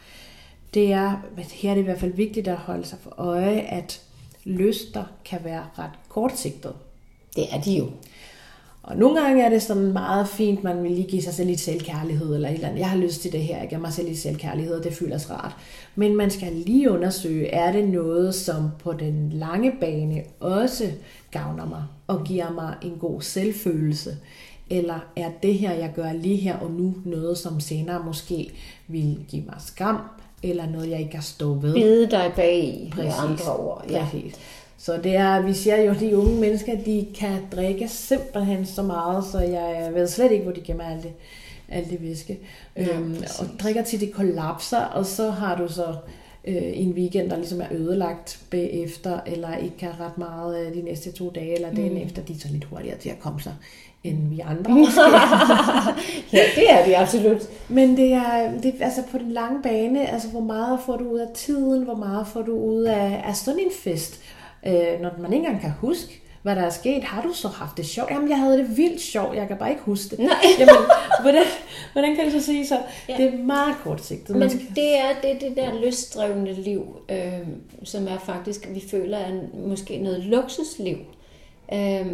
det 0.74 0.92
er, 0.92 1.22
her 1.52 1.70
er 1.70 1.74
det 1.74 1.82
i 1.82 1.84
hvert 1.84 2.00
fald 2.00 2.12
vigtigt 2.12 2.48
at 2.48 2.56
holde 2.56 2.84
sig 2.84 2.98
for 3.02 3.14
øje, 3.18 3.60
at 3.60 4.02
lyster 4.44 5.04
kan 5.24 5.40
være 5.44 5.66
ret 5.78 5.90
kortsigtede. 6.08 6.74
Det 7.36 7.44
er 7.52 7.60
de 7.60 7.72
jo. 7.72 7.86
Og 8.82 8.96
nogle 8.96 9.20
gange 9.20 9.44
er 9.44 9.48
det 9.48 9.62
sådan 9.62 9.92
meget 9.92 10.28
fint, 10.28 10.64
man 10.64 10.82
vil 10.82 10.90
lige 10.90 11.08
give 11.08 11.22
sig 11.22 11.34
selv 11.34 11.48
lidt 11.48 11.60
selvkærlighed, 11.60 12.34
eller 12.34 12.48
et 12.48 12.54
eller 12.54 12.68
andet. 12.68 12.80
Jeg 12.80 12.90
har 12.90 12.96
lyst 12.96 13.22
til 13.22 13.32
det 13.32 13.40
her, 13.40 13.58
jeg 13.58 13.68
giver 13.68 13.80
mig 13.80 13.92
selv 13.92 14.08
lidt 14.08 14.18
selvkærlighed, 14.18 14.74
og 14.74 14.84
det 14.84 14.92
føles 14.92 15.30
rart. 15.30 15.56
Men 15.94 16.16
man 16.16 16.30
skal 16.30 16.52
lige 16.52 16.90
undersøge, 16.90 17.48
er 17.48 17.72
det 17.72 17.88
noget, 17.88 18.34
som 18.34 18.68
på 18.78 18.92
den 18.92 19.30
lange 19.32 19.72
bane 19.80 20.22
også 20.40 20.84
gavner 21.30 21.66
mig, 21.66 21.82
og 22.06 22.24
giver 22.24 22.52
mig 22.52 22.74
en 22.82 22.96
god 23.00 23.20
selvfølelse? 23.20 24.16
Eller 24.70 24.98
er 25.16 25.30
det 25.42 25.54
her, 25.54 25.72
jeg 25.72 25.92
gør 25.96 26.12
lige 26.12 26.36
her 26.36 26.56
og 26.56 26.70
nu, 26.70 26.94
noget, 27.04 27.38
som 27.38 27.60
senere 27.60 28.02
måske 28.06 28.50
vil 28.88 29.18
give 29.28 29.42
mig 29.46 29.56
skam, 29.58 29.98
eller 30.42 30.70
noget, 30.70 30.90
jeg 30.90 30.98
ikke 30.98 31.10
kan 31.10 31.22
stå 31.22 31.54
ved? 31.54 31.74
Bide 31.74 32.10
dig 32.10 32.32
bag 32.36 32.92
med 32.96 33.04
Præcis. 33.04 33.20
andre 33.20 33.56
ord. 33.56 33.84
Ja. 33.90 34.06
Præcis. 34.10 34.34
Så 34.84 35.00
det 35.04 35.16
er, 35.16 35.42
vi 35.42 35.54
siger 35.54 35.82
jo, 35.82 35.90
at 35.90 36.00
de 36.00 36.16
unge 36.16 36.40
mennesker, 36.40 36.76
de 36.84 37.06
kan 37.14 37.38
drikke 37.52 37.88
simpelthen 37.88 38.66
så 38.66 38.82
meget, 38.82 39.24
så 39.24 39.38
jeg 39.38 39.90
ved 39.94 40.08
slet 40.08 40.32
ikke, 40.32 40.44
hvor 40.44 40.52
de 40.52 40.60
gemmer 40.60 40.84
alt 40.84 41.02
det, 41.02 41.12
alt 41.68 41.90
det 41.90 42.02
væske. 42.02 42.38
Ja, 42.76 42.96
øhm, 42.96 43.16
præcis. 43.20 43.38
og 43.40 43.46
drikker 43.62 43.82
til 43.82 44.00
det 44.00 44.12
kollapser, 44.12 44.80
og 44.80 45.06
så 45.06 45.30
har 45.30 45.56
du 45.56 45.68
så 45.68 45.96
øh, 46.44 46.62
en 46.62 46.92
weekend, 46.92 47.30
der 47.30 47.36
ligesom 47.36 47.60
er 47.60 47.66
ødelagt 47.72 48.40
bagefter, 48.50 49.20
eller 49.26 49.56
ikke 49.56 49.76
kan 49.76 49.90
ret 50.00 50.18
meget 50.18 50.66
øh, 50.66 50.74
de 50.74 50.82
næste 50.82 51.12
to 51.12 51.30
dage, 51.34 51.54
eller 51.54 51.74
dagen 51.74 51.94
mm. 51.94 52.02
efter, 52.02 52.22
de 52.22 52.32
er 52.32 52.38
så 52.38 52.48
lidt 52.50 52.64
hurtigere 52.64 52.98
til 52.98 53.08
at 53.08 53.20
komme 53.20 53.40
sig, 53.40 53.54
end 54.04 54.28
vi 54.28 54.40
andre 54.40 54.70
måske. 54.72 55.00
ja, 56.36 56.42
det 56.56 56.70
er 56.70 56.84
de 56.86 56.96
absolut. 56.96 57.42
Men 57.68 57.96
det 57.96 58.12
er, 58.12 58.60
det 58.62 58.74
altså 58.80 59.02
på 59.10 59.18
den 59.18 59.32
lange 59.32 59.62
bane, 59.62 60.10
altså 60.10 60.28
hvor 60.28 60.40
meget 60.40 60.78
får 60.86 60.96
du 60.96 61.04
ud 61.04 61.18
af 61.18 61.28
tiden, 61.34 61.84
hvor 61.84 61.96
meget 61.96 62.26
får 62.26 62.42
du 62.42 62.52
ud 62.52 62.82
af, 62.82 63.22
af 63.26 63.36
sådan 63.36 63.60
en 63.60 63.70
fest, 63.82 64.20
øh, 64.66 65.00
når 65.00 65.10
man 65.18 65.32
ikke 65.32 65.46
engang 65.46 65.60
kan 65.60 65.70
huske, 65.70 66.20
hvad 66.42 66.56
der 66.56 66.62
er 66.62 66.70
sket. 66.70 67.04
Har 67.04 67.22
du 67.22 67.32
så 67.32 67.48
haft 67.48 67.76
det 67.76 67.86
sjovt? 67.86 68.10
Jamen, 68.10 68.28
jeg 68.28 68.38
havde 68.38 68.58
det 68.58 68.76
vildt 68.76 69.00
sjovt, 69.00 69.36
jeg 69.36 69.48
kan 69.48 69.56
bare 69.56 69.70
ikke 69.70 69.82
huske 69.82 70.10
det. 70.16 70.18
Nej. 70.18 70.44
Jamen, 70.58 70.74
hvordan, 71.22 71.42
hvordan 71.92 72.16
kan 72.16 72.24
du 72.24 72.30
så 72.30 72.40
sige 72.40 72.66
så? 72.66 72.78
Ja. 73.08 73.16
Det 73.16 73.34
er 73.34 73.38
meget 73.38 73.76
kortsigtet. 73.82 74.36
Men 74.36 74.50
skal- 74.50 74.66
det 74.76 74.98
er 74.98 75.08
det, 75.22 75.40
det 75.40 75.56
der 75.56 75.80
lystdrevne 75.86 76.52
liv, 76.52 76.96
øh, 77.08 77.38
som 77.84 78.08
er 78.08 78.18
faktisk, 78.18 78.68
vi 78.70 78.84
føler 78.90 79.18
er 79.18 79.32
måske 79.66 79.98
noget 79.98 80.24
luksusliv. 80.24 80.96
Øh, 81.74 82.06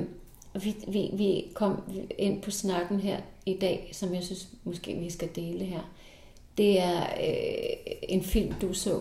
vi, 0.63 0.77
vi, 0.89 1.11
vi 1.13 1.45
kom 1.55 1.83
ind 2.19 2.43
på 2.43 2.51
snakken 2.51 3.01
her 3.01 3.17
i 3.47 3.55
dag, 3.55 3.91
som 3.93 4.15
jeg 4.15 4.23
synes 4.23 4.49
måske 4.65 4.95
vi 4.95 5.11
skal 5.11 5.29
dele 5.37 5.65
her. 5.65 5.91
Det 6.59 6.81
er 6.81 7.01
øh, 7.01 7.95
en 8.09 8.23
film, 8.23 8.53
du 8.63 8.73
så 8.73 8.99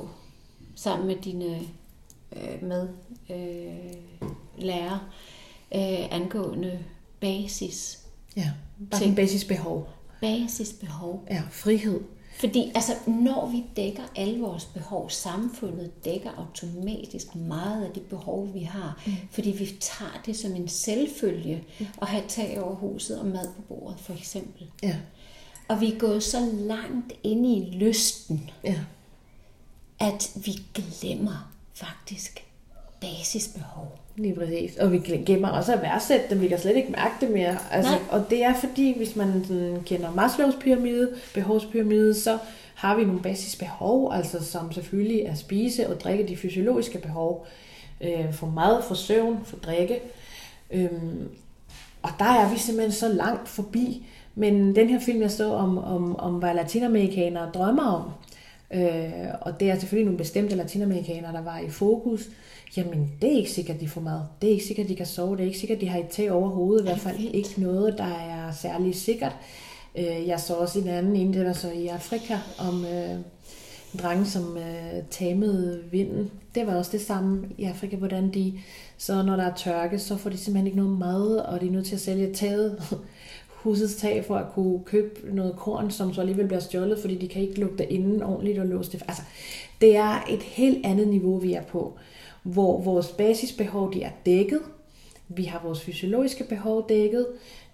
sammen 0.75 1.07
med 1.07 1.15
dine 1.15 1.59
øh, 2.35 2.63
med 2.63 2.87
øh, 3.29 3.93
lærer 4.57 5.09
øh, 5.75 6.07
angående 6.15 6.79
basis, 7.19 7.99
Ja, 8.35 8.51
bare 8.91 9.03
en 9.03 9.15
basisbehov. 9.15 9.89
basisbehov. 10.21 11.27
Ja, 11.29 11.43
frihed. 11.51 12.01
Fordi 12.39 12.71
altså, 12.75 12.91
når 13.07 13.49
vi 13.51 13.63
dækker 13.75 14.03
alle 14.15 14.39
vores 14.41 14.65
behov, 14.65 15.09
samfundet 15.09 16.05
dækker 16.05 16.29
automatisk 16.37 17.35
meget 17.35 17.85
af 17.85 17.91
de 17.91 17.99
behov, 17.99 18.53
vi 18.53 18.59
har. 18.59 19.01
Mm. 19.05 19.13
Fordi 19.31 19.51
vi 19.51 19.65
tager 19.79 20.21
det 20.25 20.37
som 20.37 20.55
en 20.55 20.67
selvfølge 20.67 21.63
at 22.01 22.07
have 22.07 22.23
tag 22.27 22.61
over 22.63 22.75
huset 22.75 23.19
og 23.19 23.25
mad 23.25 23.47
på 23.55 23.61
bordet, 23.61 23.99
for 23.99 24.13
eksempel. 24.13 24.67
Ja, 24.83 24.95
Og 25.67 25.81
vi 25.81 25.93
er 25.93 25.99
gået 25.99 26.23
så 26.23 26.51
langt 26.53 27.13
ind 27.23 27.45
i 27.45 27.77
lysten, 27.77 28.49
ja. 28.63 28.75
at 29.99 30.31
vi 30.45 30.51
glemmer 30.73 31.51
faktisk 31.79 32.43
basisbehov. 33.01 33.99
Lige 34.15 34.35
præcis. 34.35 34.77
Og 34.77 34.91
vi 34.91 34.97
gemmer 35.25 35.49
også 35.49 35.73
at 35.73 35.81
værdsætte 35.81 36.25
dem. 36.29 36.41
Vi 36.41 36.47
kan 36.47 36.59
slet 36.59 36.75
ikke 36.75 36.91
mærke 36.91 37.13
det 37.21 37.29
mere. 37.29 37.57
Altså, 37.71 37.91
Nej. 37.91 38.01
og 38.09 38.25
det 38.29 38.43
er 38.43 38.53
fordi, 38.53 38.97
hvis 38.97 39.15
man 39.15 39.45
sådan 39.47 39.83
kender 39.85 40.11
Maslows 40.11 40.55
pyramide, 40.59 41.09
behovspyramide, 41.33 42.13
så 42.13 42.37
har 42.75 42.95
vi 42.95 43.03
nogle 43.03 43.21
basisbehov, 43.21 44.13
altså 44.13 44.45
som 44.45 44.71
selvfølgelig 44.71 45.21
er 45.21 45.35
spise 45.35 45.89
og 45.89 45.99
drikke 45.99 46.27
de 46.27 46.37
fysiologiske 46.37 46.97
behov. 46.97 47.47
Øh, 48.01 48.33
for 48.33 48.47
mad, 48.47 48.83
for 48.83 48.95
søvn, 48.95 49.39
for 49.45 49.57
drikke. 49.57 49.99
Øhm, 50.71 51.29
og 52.01 52.09
der 52.19 52.25
er 52.25 52.49
vi 52.51 52.57
simpelthen 52.57 52.91
så 52.91 53.07
langt 53.07 53.49
forbi. 53.49 54.05
Men 54.35 54.75
den 54.75 54.89
her 54.89 54.99
film, 54.99 55.21
jeg 55.21 55.31
så 55.31 55.53
om, 55.53 55.77
om, 55.77 56.19
om 56.19 56.33
hvad 56.33 56.53
latinamerikanere 56.53 57.51
drømmer 57.53 57.83
om, 57.83 58.03
øh, 58.73 59.11
og 59.41 59.59
det 59.59 59.69
er 59.69 59.79
selvfølgelig 59.79 60.05
nogle 60.05 60.17
bestemte 60.17 60.55
latinamerikanere, 60.55 61.33
der 61.33 61.41
var 61.41 61.59
i 61.59 61.69
fokus, 61.69 62.29
jamen 62.77 63.11
det 63.21 63.31
er 63.31 63.37
ikke 63.37 63.51
sikkert, 63.51 63.79
de 63.79 63.87
får 63.87 64.01
mad. 64.01 64.21
Det 64.41 64.47
er 64.47 64.51
ikke 64.51 64.65
sikkert, 64.65 64.89
de 64.89 64.95
kan 64.95 65.05
sove. 65.05 65.37
Det 65.37 65.43
er 65.43 65.47
ikke 65.47 65.59
sikkert, 65.59 65.81
de 65.81 65.87
har 65.87 65.99
et 65.99 66.07
tag 66.09 66.31
over 66.31 66.49
hovedet. 66.49 66.81
I 66.81 66.87
hvert 66.87 66.99
fald 66.99 67.19
ikke 67.19 67.53
noget, 67.57 67.97
der 67.97 68.03
er 68.03 68.51
særlig 68.51 68.95
sikkert. 68.95 69.35
Øh, 69.97 70.27
jeg 70.27 70.39
så 70.39 70.53
også 70.53 70.79
en 70.79 70.87
anden, 70.87 71.15
en 71.15 71.33
der 71.33 71.43
var 71.43 71.53
så 71.53 71.71
i 71.71 71.87
Afrika, 71.87 72.37
om 72.57 72.85
øh, 72.85 73.11
en 73.93 73.99
dreng, 73.99 74.27
som 74.27 74.57
øh, 74.57 75.03
tamede 75.09 75.83
vinden. 75.91 76.31
Det 76.55 76.67
var 76.67 76.75
også 76.75 76.91
det 76.91 77.01
samme 77.01 77.47
i 77.57 77.63
Afrika, 77.63 77.95
hvordan 77.95 78.33
de, 78.33 78.53
så 78.97 79.23
når 79.23 79.35
der 79.35 79.43
er 79.43 79.55
tørke, 79.55 79.99
så 79.99 80.17
får 80.17 80.29
de 80.29 80.37
simpelthen 80.37 80.67
ikke 80.67 80.77
noget 80.77 80.99
mad, 80.99 81.37
og 81.37 81.61
de 81.61 81.67
er 81.67 81.71
nødt 81.71 81.85
til 81.85 81.95
at 81.95 82.01
sælge 82.01 82.33
taget, 82.33 82.81
husets 83.63 83.95
tag 83.95 84.25
for 84.25 84.35
at 84.35 84.45
kunne 84.53 84.79
købe 84.85 85.35
noget 85.35 85.55
korn, 85.55 85.91
som 85.91 86.13
så 86.13 86.21
alligevel 86.21 86.47
bliver 86.47 86.59
stjålet, 86.59 86.99
fordi 86.99 87.15
de 87.15 87.27
kan 87.27 87.41
ikke 87.41 87.59
lukke 87.59 87.77
det 87.77 87.87
inden 87.89 88.23
ordentligt 88.23 88.59
og 88.59 88.65
låse 88.65 88.91
det. 88.91 89.03
Altså, 89.07 89.23
det 89.81 89.95
er 89.95 90.25
et 90.29 90.43
helt 90.43 90.85
andet 90.85 91.07
niveau, 91.07 91.37
vi 91.37 91.53
er 91.53 91.63
på, 91.63 91.93
hvor 92.43 92.81
vores 92.81 93.07
basisbehov 93.07 93.93
de 93.93 94.03
er 94.03 94.11
dækket. 94.25 94.59
Vi 95.27 95.43
har 95.43 95.61
vores 95.63 95.81
fysiologiske 95.81 96.43
behov 96.43 96.89
dækket. 96.89 97.27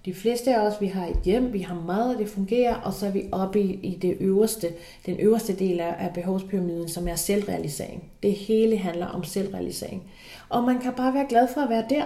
De 0.06 0.14
fleste 0.14 0.56
af 0.56 0.68
os, 0.68 0.82
vi 0.82 0.88
har 0.88 1.08
et 1.08 1.20
hjem, 1.24 1.54
vi 1.54 1.60
har 1.60 1.84
mad, 1.88 2.14
og 2.14 2.20
det 2.20 2.30
fungerer, 2.30 2.76
og 2.76 2.94
så 2.94 3.06
er 3.06 3.12
vi 3.12 3.24
oppe 3.32 3.62
i, 3.62 3.80
i 3.84 3.96
det 4.02 4.18
øverste, 4.20 4.68
den 5.06 5.20
øverste 5.20 5.56
del 5.56 5.80
af, 5.80 5.96
af 6.00 6.14
behovspyramiden, 6.14 6.90
som 6.90 7.08
er 7.08 7.16
selvrealisering. 7.16 8.04
Det 8.24 8.34
hele 8.34 8.78
handler 8.78 9.06
om 9.06 9.24
selvrealisering. 9.24 10.04
Og 10.50 10.64
man 10.64 10.80
kan 10.80 10.94
bare 10.94 11.14
være 11.14 11.26
glad 11.30 11.48
for 11.54 11.62
at 11.62 11.70
være 11.70 11.86
der, 11.90 12.06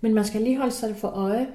men 0.00 0.14
man 0.14 0.24
skal 0.24 0.42
lige 0.42 0.58
holde 0.58 0.74
sig 0.74 0.96
for 0.96 1.08
øje, 1.08 1.46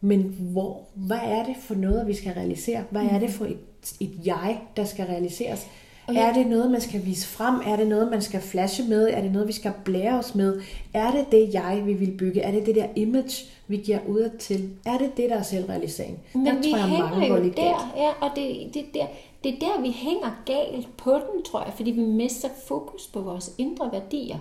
men 0.00 0.36
hvor, 0.38 0.80
hvad 0.94 1.20
er 1.22 1.44
det 1.44 1.56
for 1.60 1.74
noget, 1.74 2.06
vi 2.06 2.14
skal 2.14 2.32
realisere? 2.32 2.84
Hvad 2.90 3.02
er 3.02 3.18
det 3.18 3.30
for 3.30 3.44
et, 3.44 3.58
et 4.00 4.10
jeg, 4.24 4.60
der 4.76 4.84
skal 4.84 5.04
realiseres? 5.04 5.66
Okay. 6.08 6.20
Er 6.20 6.32
det 6.32 6.46
noget, 6.46 6.70
man 6.70 6.80
skal 6.80 7.06
vise 7.06 7.26
frem? 7.26 7.54
Er 7.66 7.76
det 7.76 7.86
noget, 7.86 8.10
man 8.10 8.22
skal 8.22 8.40
flashe 8.40 8.82
med? 8.82 9.10
Er 9.10 9.20
det 9.20 9.32
noget, 9.32 9.48
vi 9.48 9.52
skal 9.52 9.72
blære 9.84 10.18
os 10.18 10.34
med? 10.34 10.60
Er 10.94 11.10
det 11.10 11.32
det 11.32 11.54
jeg, 11.54 11.82
vi 11.84 11.92
vil 11.92 12.10
bygge? 12.10 12.40
Er 12.40 12.50
det 12.50 12.66
det 12.66 12.74
der 12.74 12.86
image, 12.96 13.46
vi 13.66 13.76
giver 13.76 13.98
ud 14.06 14.30
til? 14.38 14.70
Er 14.86 14.98
det 14.98 15.16
det, 15.16 15.30
der 15.30 15.36
er 15.36 15.42
selvrealisering? 15.42 16.18
Men 16.34 16.46
der 16.46 16.54
vi 16.62 16.70
tror 16.70 16.78
jeg, 16.78 16.86
hænger 16.86 17.10
mange 17.10 17.26
jo 17.26 17.34
der, 17.34 17.40
galt. 17.42 17.96
ja, 17.96 18.10
og 18.20 18.30
det, 18.36 18.74
det, 18.74 18.84
der, 18.94 19.06
det 19.44 19.54
er 19.54 19.58
der, 19.58 19.80
vi 19.80 19.90
hænger 19.90 20.42
galt 20.46 20.96
på 20.96 21.12
den, 21.12 21.42
tror 21.42 21.64
jeg, 21.64 21.72
fordi 21.76 21.90
vi 21.90 22.00
mister 22.00 22.48
fokus 22.68 23.06
på 23.06 23.20
vores 23.20 23.50
indre 23.58 23.92
værdier. 23.92 24.38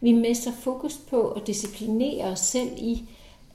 Vi 0.00 0.12
mister 0.12 0.50
fokus 0.52 0.98
på 1.10 1.28
at 1.28 1.46
disciplinere 1.46 2.24
os 2.24 2.40
selv 2.40 2.70
i 2.76 3.04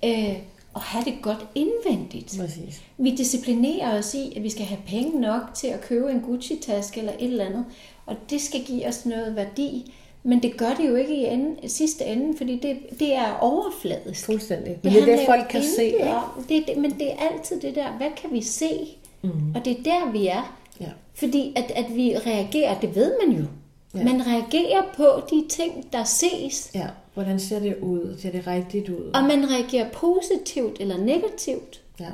øh, 0.05 0.37
at 0.75 0.81
have 0.81 1.03
det 1.05 1.13
godt 1.21 1.47
indvendigt. 1.55 2.37
Præcis. 2.39 2.81
Vi 2.97 3.15
disciplinerer 3.15 3.99
os 3.99 4.13
i, 4.13 4.33
at 4.35 4.43
vi 4.43 4.49
skal 4.49 4.65
have 4.65 4.79
penge 4.87 5.21
nok 5.21 5.41
til 5.55 5.67
at 5.67 5.81
købe 5.81 6.11
en 6.11 6.21
Gucci-taske 6.21 6.99
eller 6.99 7.13
et 7.19 7.27
eller 7.27 7.45
andet, 7.45 7.65
og 8.05 8.15
det 8.29 8.41
skal 8.41 8.63
give 8.63 8.87
os 8.87 9.05
noget 9.05 9.35
værdi. 9.35 9.93
Men 10.23 10.43
det 10.43 10.57
gør 10.57 10.73
det 10.73 10.89
jo 10.89 10.95
ikke 10.95 11.15
i 11.15 11.25
ende, 11.25 11.69
sidste 11.69 12.05
ende, 12.05 12.37
fordi 12.37 12.59
det, 12.59 12.99
det 12.99 13.15
er 13.15 13.37
overfladisk. 13.41 14.25
Fuldstændig. 14.25 14.79
Men 14.83 14.93
det 14.93 15.01
er 15.01 15.05
det, 15.05 15.13
handler 15.13 15.21
jo 15.21 15.25
folk 15.25 15.49
kan 15.49 15.63
se. 15.63 15.85
ikke? 15.85 16.09
om. 16.09 16.43
Det, 16.49 16.57
er 16.57 16.65
det, 16.65 16.77
men 16.77 16.91
det 16.91 17.11
er 17.11 17.15
altid 17.31 17.61
det 17.61 17.75
der, 17.75 17.91
hvad 17.97 18.07
kan 18.17 18.31
vi 18.31 18.41
se? 18.41 18.87
Mm. 19.21 19.55
Og 19.55 19.65
det 19.65 19.79
er 19.79 19.83
der, 19.83 20.11
vi 20.11 20.27
er. 20.27 20.57
Ja. 20.79 20.89
Fordi 21.13 21.53
at, 21.55 21.71
at 21.75 21.95
vi 21.95 22.17
reagerer, 22.25 22.79
det 22.79 22.95
ved 22.95 23.13
man 23.25 23.37
jo. 23.37 23.45
Ja. 23.95 24.03
Man 24.03 24.27
reagerer 24.27 24.81
på 24.95 25.21
de 25.29 25.45
ting, 25.49 25.93
der 25.93 26.03
ses. 26.03 26.71
ja. 26.75 26.87
Hvordan 27.17 27.39
ser 27.39 27.59
det 27.59 27.77
ud? 27.81 28.17
Ser 28.21 28.31
det 28.31 28.47
rigtigt 28.47 28.89
ud? 28.89 29.11
Og 29.13 29.23
man 29.23 29.49
reagerer 29.51 29.89
positivt 29.89 30.77
eller 30.79 30.97
negativt. 30.97 31.81
Ja. 31.99 32.09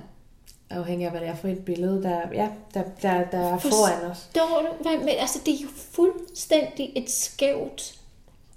Afhængig 0.69 1.05
af, 1.05 1.11
hvad 1.11 1.21
det 1.21 1.29
er 1.29 1.35
for 1.35 1.47
et 1.47 1.65
billede, 1.65 2.03
der, 2.03 2.19
ja, 2.33 2.47
der, 2.73 2.83
der, 3.01 3.23
der 3.31 3.37
er 3.37 3.57
foran 3.59 4.11
os. 4.11 4.17
Forstår 4.17 4.61
du? 4.61 4.83
hvad- 4.83 4.97
Men 4.97 5.09
altså, 5.19 5.39
det 5.45 5.53
er 5.53 5.57
jo 5.63 5.67
fuldstændig 5.91 6.91
et 6.95 7.09
skævt... 7.09 7.95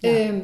Ja. 0.03 0.29
Øhm, 0.29 0.43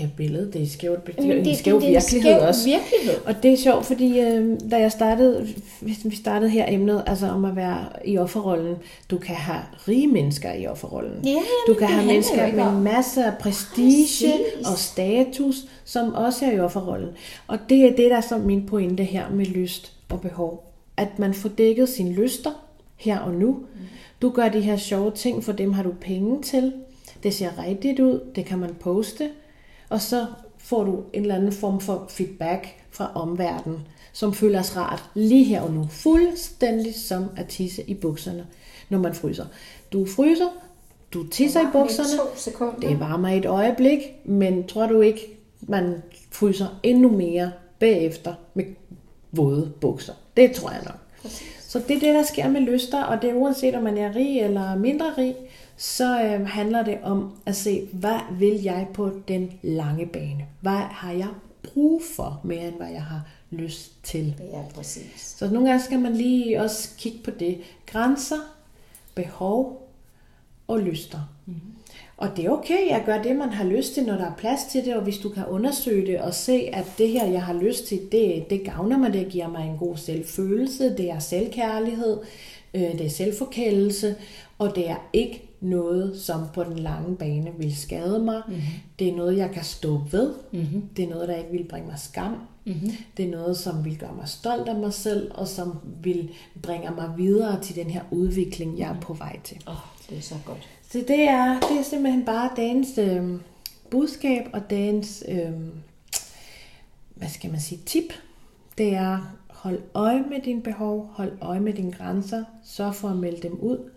Skævt 0.00 0.16
billede, 0.16 0.52
det 0.52 0.62
er 0.62 0.66
skævt, 0.66 1.06
det 1.06 1.14
er 1.26 1.50
en 1.50 1.56
skæv 1.56 1.74
det 1.80 1.82
er 1.84 1.88
en 1.88 1.94
virkelighed 1.94 2.20
skæv 2.38 2.48
også. 2.48 2.64
virkelighed. 2.64 3.24
Og 3.26 3.42
det 3.42 3.52
er 3.52 3.56
sjovt, 3.56 3.86
fordi 3.86 4.20
øh, 4.20 4.60
da 4.70 4.76
jeg 4.76 4.92
startede, 4.92 5.46
hvis 5.80 5.98
vi 6.04 6.16
startede 6.16 6.50
her 6.50 6.64
emnet, 6.68 7.02
altså 7.06 7.26
om 7.26 7.44
at 7.44 7.56
være 7.56 7.78
i 8.04 8.18
offerrollen, 8.18 8.76
du 9.10 9.18
kan 9.18 9.34
have 9.34 9.60
rige 9.88 10.06
mennesker 10.06 10.52
i 10.52 10.66
offerrollen. 10.66 11.24
Ja, 11.24 11.36
du 11.66 11.74
kan 11.74 11.88
det 11.88 11.94
have 11.96 12.06
mennesker 12.06 12.52
med 12.52 12.62
om- 12.64 12.74
masser 12.74 13.24
af 13.30 13.38
prestige 13.38 14.02
Præcis. 14.04 14.68
og 14.72 14.78
status, 14.78 15.56
som 15.84 16.14
også 16.14 16.44
er 16.46 16.52
i 16.52 16.58
offerrollen. 16.60 17.08
Og 17.46 17.58
det 17.68 17.84
er 17.84 17.90
det, 17.96 18.10
der 18.10 18.16
er 18.16 18.20
så 18.20 18.38
min 18.38 18.66
pointe 18.66 19.04
her 19.04 19.24
med 19.30 19.46
lyst 19.46 19.92
og 20.08 20.20
behov. 20.20 20.72
At 20.96 21.18
man 21.18 21.34
får 21.34 21.48
dækket 21.48 21.88
sine 21.88 22.12
lyster 22.12 22.50
her 22.96 23.18
og 23.18 23.32
nu. 23.34 23.56
Du 24.22 24.30
gør 24.30 24.48
de 24.48 24.60
her 24.60 24.76
sjove 24.76 25.10
ting, 25.10 25.44
for 25.44 25.52
dem 25.52 25.72
har 25.72 25.82
du 25.82 25.92
penge 26.00 26.42
til. 26.42 26.72
Det 27.22 27.34
ser 27.34 27.48
rigtigt 27.68 28.00
ud, 28.00 28.20
det 28.34 28.44
kan 28.44 28.58
man 28.58 28.70
poste. 28.80 29.28
Og 29.90 30.00
så 30.00 30.26
får 30.58 30.84
du 30.84 31.02
en 31.12 31.22
eller 31.22 31.34
anden 31.34 31.52
form 31.52 31.80
for 31.80 32.06
feedback 32.08 32.76
fra 32.90 33.10
omverdenen, 33.14 33.88
som 34.12 34.34
føles 34.34 34.76
rart 34.76 35.04
lige 35.14 35.44
her 35.44 35.60
og 35.60 35.72
nu. 35.72 35.86
Fuldstændig 35.90 36.94
som 36.94 37.24
at 37.36 37.46
tisse 37.46 37.82
i 37.90 37.94
bukserne, 37.94 38.46
når 38.88 38.98
man 38.98 39.14
fryser. 39.14 39.46
Du 39.92 40.06
fryser, 40.06 40.48
du 41.14 41.26
tisser 41.26 41.60
i 41.60 41.72
bukserne, 41.72 42.30
sekunder. 42.36 42.88
det 42.88 43.00
varmer 43.00 43.28
i 43.28 43.38
et 43.38 43.46
øjeblik, 43.46 43.98
men 44.24 44.66
tror 44.66 44.86
du 44.86 45.00
ikke, 45.00 45.38
man 45.60 46.02
fryser 46.30 46.66
endnu 46.82 47.08
mere 47.08 47.52
bagefter 47.78 48.34
med 48.54 48.64
våde 49.32 49.72
bukser? 49.80 50.12
Det 50.36 50.52
tror 50.52 50.70
jeg 50.70 50.82
nok. 50.84 51.32
Så 51.60 51.78
det 51.88 51.96
er 51.96 52.00
det, 52.00 52.14
der 52.14 52.22
sker 52.22 52.48
med 52.48 52.60
lyster, 52.60 53.02
og 53.02 53.22
det 53.22 53.30
er 53.30 53.34
uanset 53.34 53.74
om 53.74 53.82
man 53.82 53.98
er 53.98 54.16
rig 54.16 54.40
eller 54.40 54.76
mindre 54.76 55.12
rig, 55.18 55.34
så 55.80 56.22
øh, 56.22 56.46
handler 56.46 56.84
det 56.84 56.98
om 57.02 57.32
at 57.46 57.56
se, 57.56 57.88
hvad 57.92 58.18
vil 58.38 58.62
jeg 58.62 58.86
på 58.94 59.10
den 59.28 59.52
lange 59.62 60.06
bane? 60.06 60.46
Hvad 60.60 60.72
har 60.72 61.12
jeg 61.12 61.28
brug 61.62 62.02
for 62.16 62.40
mere, 62.44 62.68
end 62.68 62.76
hvad 62.76 62.90
jeg 62.90 63.02
har 63.02 63.26
lyst 63.50 64.04
til? 64.04 64.34
Ja, 64.52 64.62
præcis. 64.74 65.34
Så 65.38 65.50
nogle 65.50 65.68
gange 65.68 65.84
skal 65.84 66.00
man 66.00 66.16
lige 66.16 66.62
også 66.62 66.88
kigge 66.98 67.18
på 67.24 67.30
det. 67.30 67.58
Grænser, 67.86 68.36
behov 69.14 69.88
og 70.68 70.80
lyster. 70.80 71.18
Mm-hmm. 71.46 71.60
Og 72.16 72.28
det 72.36 72.44
er 72.44 72.50
okay 72.50 72.88
at 72.90 73.04
gøre 73.06 73.22
det, 73.22 73.36
man 73.36 73.50
har 73.50 73.64
lyst 73.64 73.94
til, 73.94 74.04
når 74.04 74.14
der 74.14 74.30
er 74.30 74.36
plads 74.36 74.64
til 74.64 74.84
det, 74.84 74.96
og 74.96 75.02
hvis 75.02 75.18
du 75.18 75.28
kan 75.28 75.46
undersøge 75.46 76.06
det 76.06 76.20
og 76.20 76.34
se, 76.34 76.70
at 76.72 76.84
det 76.98 77.08
her, 77.08 77.26
jeg 77.26 77.42
har 77.42 77.54
lyst 77.54 77.86
til, 77.86 78.00
det, 78.12 78.50
det 78.50 78.64
gavner 78.64 78.98
mig, 78.98 79.12
det 79.12 79.28
giver 79.28 79.48
mig 79.48 79.66
en 79.66 79.78
god 79.78 79.96
selvfølelse, 79.96 80.96
det 80.96 81.10
er 81.10 81.18
selvkærlighed, 81.18 82.18
øh, 82.74 82.80
det 82.80 83.06
er 83.06 83.10
selvforkældelse, 83.10 84.16
og 84.58 84.76
det 84.76 84.90
er 84.90 84.96
ikke 85.12 85.49
noget, 85.60 86.20
som 86.20 86.40
på 86.54 86.64
den 86.64 86.78
lange 86.78 87.16
bane 87.16 87.52
vil 87.58 87.76
skade 87.76 88.18
mig. 88.18 88.42
Mm-hmm. 88.48 88.62
Det 88.98 89.08
er 89.08 89.16
noget, 89.16 89.36
jeg 89.36 89.50
kan 89.50 89.64
stå 89.64 90.00
ved. 90.10 90.34
Mm-hmm. 90.52 90.88
Det 90.96 91.04
er 91.04 91.08
noget, 91.08 91.28
der 91.28 91.36
ikke 91.36 91.50
vil 91.50 91.64
bringe 91.64 91.88
mig 91.88 91.98
skam. 91.98 92.36
Mm-hmm. 92.64 92.90
Det 93.16 93.24
er 93.24 93.30
noget, 93.30 93.56
som 93.56 93.84
vil 93.84 93.98
gøre 93.98 94.14
mig 94.14 94.28
stolt 94.28 94.68
af 94.68 94.74
mig 94.74 94.92
selv, 94.92 95.30
og 95.34 95.48
som 95.48 95.78
vil 96.02 96.30
bringe 96.62 96.90
mig 96.90 97.12
videre 97.16 97.60
til 97.62 97.76
den 97.76 97.90
her 97.90 98.02
udvikling, 98.10 98.78
jeg 98.78 98.90
er 98.90 99.00
på 99.00 99.12
vej 99.12 99.40
til. 99.44 99.56
Åh, 99.66 99.72
oh, 99.72 99.80
det 100.10 100.18
er 100.18 100.22
så 100.22 100.34
godt. 100.46 100.68
Så 100.90 101.04
det 101.08 101.20
er, 101.20 101.60
det 101.60 101.78
er 101.78 101.82
simpelthen 101.82 102.24
bare 102.24 102.50
dagens 102.56 102.98
øh, 102.98 103.40
budskab 103.90 104.42
og 104.52 104.70
dagens, 104.70 105.24
øh, 105.28 105.52
hvad 107.14 107.28
skal 107.28 107.50
man 107.50 107.60
sige, 107.60 107.80
tip. 107.86 108.12
Det 108.78 108.94
er, 108.94 109.36
hold 109.48 109.80
øje 109.94 110.22
med 110.22 110.40
dine 110.44 110.62
behov, 110.62 111.10
hold 111.12 111.32
øje 111.40 111.60
med 111.60 111.72
dine 111.72 111.92
grænser, 111.92 112.44
sørg 112.64 112.94
for 112.94 113.08
at 113.08 113.16
melde 113.16 113.42
dem 113.42 113.58
ud, 113.60 113.90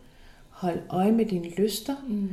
hold 0.64 0.80
øje 0.90 1.12
med 1.12 1.26
dine 1.26 1.50
lyster. 1.50 1.96
Mm. 2.08 2.30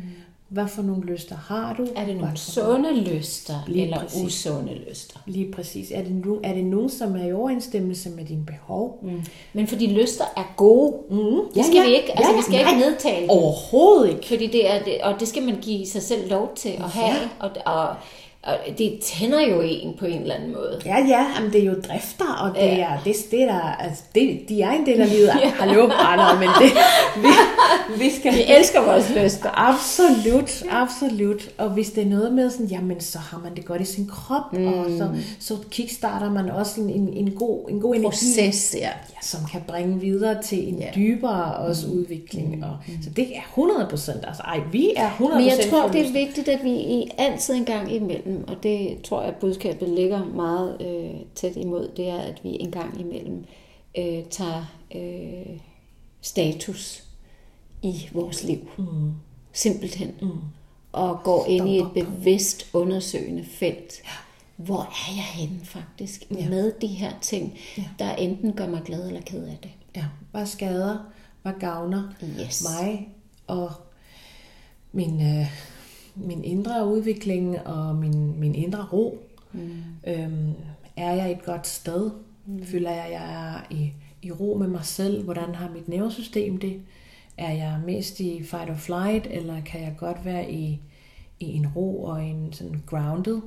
Hvad 0.49 0.69
for 0.69 0.83
nogle 0.83 1.07
lyster 1.07 1.37
har 1.37 1.75
du? 1.75 1.87
Er 1.97 2.07
det 2.07 2.17
nogle 2.17 2.37
sunde 2.37 3.01
lyster, 3.01 3.55
Lige 3.67 3.85
eller 3.85 4.01
præcis. 4.01 4.25
usunde 4.25 4.75
lyster? 4.89 5.21
Lige 5.27 5.53
præcis. 5.53 5.91
Er 5.91 6.03
det, 6.03 6.13
nu, 6.13 6.41
er 6.45 6.55
det 6.55 6.65
nogen, 6.65 6.91
som 6.91 7.17
er 7.17 7.25
i 7.25 7.33
overensstemmelse 7.33 8.11
med 8.11 8.25
dine 8.25 8.47
behov? 8.47 8.99
Mm. 9.03 9.23
Men 9.53 9.67
fordi 9.67 9.87
lyster 9.87 10.25
er 10.37 10.55
gode, 10.57 10.95
mm. 11.11 11.53
det 11.55 11.65
skal 11.65 11.87
vi 11.87 11.95
ikke, 11.95 12.19
altså 12.19 12.37
vi 12.37 12.43
skal 12.43 12.59
ikke 12.59 12.81
nedtale 12.87 13.21
dem. 13.21 13.31
Overhovedet 13.31 14.11
ikke. 14.11 14.27
Fordi 14.27 14.47
det 14.47 14.71
er, 14.71 14.83
det, 14.83 15.01
og 15.03 15.21
det 15.21 15.29
skal 15.29 15.43
man 15.43 15.57
give 15.61 15.87
sig 15.87 16.03
selv 16.03 16.31
lov 16.31 16.53
til 16.57 16.69
at 16.69 16.91
have, 16.91 17.17
og, 17.39 17.51
og, 17.67 17.89
og 18.43 18.57
det 18.79 18.99
tænder 19.03 19.41
jo 19.41 19.61
en 19.61 19.95
på 19.99 20.07
en 20.07 20.21
eller 20.23 20.35
anden 20.35 20.53
måde. 20.53 20.81
Ja, 20.85 20.97
ja, 21.09 21.41
men 21.41 21.53
det 21.53 21.61
er 21.61 21.65
jo 21.65 21.75
drifter, 21.75 22.35
og 22.43 22.55
det 22.55 22.81
er, 22.81 22.99
det, 23.05 23.17
det 23.31 23.43
er 23.43 23.47
der, 23.47 23.61
altså, 23.61 24.03
det, 24.15 24.41
de 24.49 24.63
er 24.63 24.71
en 24.71 24.87
del 24.87 25.01
af 25.01 25.11
livet. 25.11 25.27
ja. 25.45 25.51
Hallo, 25.51 25.87
nej, 25.87 26.35
men 26.39 26.49
det, 26.49 26.73
vi, 27.23 27.29
vi 28.05 28.11
skal... 28.11 28.33
Vi 28.33 28.43
elsker 28.49 28.85
vores 28.85 29.11
lyster. 29.17 29.51
Absolut, 29.55 30.63
absolut. 30.71 31.51
Og 31.59 31.71
hvis 31.71 31.91
det 31.91 32.03
er 32.03 32.09
noget 32.09 32.33
med 32.35 32.51
sådan, 32.51 32.67
jamen 32.67 33.01
så 33.01 33.19
har 33.19 33.41
man 33.45 33.57
det 33.57 33.65
godt 33.65 33.83
i 33.83 33.85
sin 33.85 34.07
krop, 34.07 34.53
mm. 34.53 34.67
og 34.67 34.87
så, 34.99 35.09
så 35.41 35.57
kickstarter 35.71 36.31
man 36.31 36.51
også 36.51 36.81
en, 36.81 36.91
en, 36.91 37.09
en 37.13 37.31
god, 37.31 37.71
en 37.71 37.81
god 37.81 37.95
energi, 37.95 38.09
Proces, 38.09 38.75
ja. 38.79 38.81
ja, 38.81 38.91
som 39.23 39.41
kan 39.53 39.61
bringe 39.67 40.01
videre 40.01 40.43
til 40.43 40.69
en 40.69 40.79
Ja. 40.81 40.91
dybere 40.95 41.55
også 41.55 41.87
udvikling. 41.87 42.65
Og, 42.65 42.77
så 43.03 43.11
det 43.11 43.37
er 43.37 43.41
100 43.49 43.87
procent, 43.91 44.25
altså 44.27 44.43
ej, 44.43 44.61
vi 44.73 44.93
er 44.97 45.11
100 45.11 45.41
Men 45.41 45.51
jeg 45.51 45.67
tror, 45.71 45.89
det 45.89 46.07
er 46.09 46.13
vigtigt, 46.13 46.49
at 46.49 46.65
vi 46.65 46.71
i 46.71 47.11
altid 47.19 47.55
en 47.55 47.65
gang 47.65 47.95
imellem, 47.95 48.30
og 48.49 48.63
det 48.63 49.03
tror 49.03 49.23
jeg, 49.23 49.35
budskabet 49.41 49.89
ligger 49.89 50.25
meget 50.25 50.77
øh, 50.81 51.21
tæt 51.35 51.57
imod, 51.57 51.89
det 51.97 52.09
er, 52.09 52.19
at 52.19 52.41
vi 52.45 52.57
en 52.61 52.71
gang 52.71 53.01
imellem 53.01 53.45
øh, 53.99 54.25
tager 54.25 54.65
øh, 54.95 55.59
status 56.21 57.05
i 57.83 58.09
vores 58.13 58.45
liv. 58.45 58.69
Mm. 58.79 59.13
Simpelthen. 59.53 60.15
Mm. 60.23 60.29
Og 60.93 61.21
går 61.25 61.47
ind 61.47 61.69
i 61.69 61.79
et 61.79 61.93
bevidst 61.95 62.67
undersøgende 62.73 63.45
felt. 63.45 64.03
Hvor 64.57 64.81
er 64.81 65.15
jeg 65.15 65.25
henne 65.25 65.61
faktisk 65.65 66.25
ja. 66.31 66.49
med 66.49 66.73
de 66.81 66.87
her 66.87 67.13
ting, 67.21 67.59
ja. 67.79 67.85
der 67.99 68.15
enten 68.15 68.53
gør 68.53 68.67
mig 68.67 68.83
glad 68.85 69.07
eller 69.07 69.21
ked 69.21 69.45
af 69.45 69.59
det. 69.63 69.71
Ja, 69.97 70.05
hvad 70.31 70.47
skader, 70.47 70.99
hvad 71.43 71.53
gavner 71.61 72.03
Yes. 72.41 72.65
mig 72.69 73.09
og 73.47 73.71
min, 74.93 75.39
øh, 75.39 75.47
min 76.27 76.45
indre 76.45 76.87
udvikling 76.87 77.67
og 77.67 77.97
min, 77.97 78.41
min 78.41 78.55
indre 78.55 78.87
ro. 78.93 79.19
Mm. 79.53 79.71
Øhm, 80.07 80.53
er 80.97 81.13
jeg 81.13 81.33
et 81.33 81.45
godt 81.45 81.67
sted? 81.67 82.11
Mm. 82.47 82.65
Føler 82.65 82.91
jeg, 82.91 83.09
jeg 83.11 83.55
er 83.55 83.75
i, 83.75 83.93
i 84.23 84.31
ro 84.31 84.57
med 84.59 84.69
mig 84.69 84.85
selv? 84.85 85.25
Hvordan 85.25 85.55
har 85.55 85.71
mit 85.71 85.89
nervesystem 85.89 86.59
det? 86.59 86.81
Er 87.37 87.53
jeg 87.53 87.81
mest 87.87 88.21
i 88.21 88.43
fight 88.43 88.71
or 88.71 88.75
flight, 88.75 89.27
eller 89.27 89.61
kan 89.61 89.81
jeg 89.81 89.95
godt 89.99 90.25
være 90.25 90.53
i, 90.53 90.81
i 91.41 91.47
en 91.55 91.69
ro 91.77 92.05
og 92.05 92.25
en 92.25 92.53
sådan 92.53 92.83
grounded? 92.87 93.41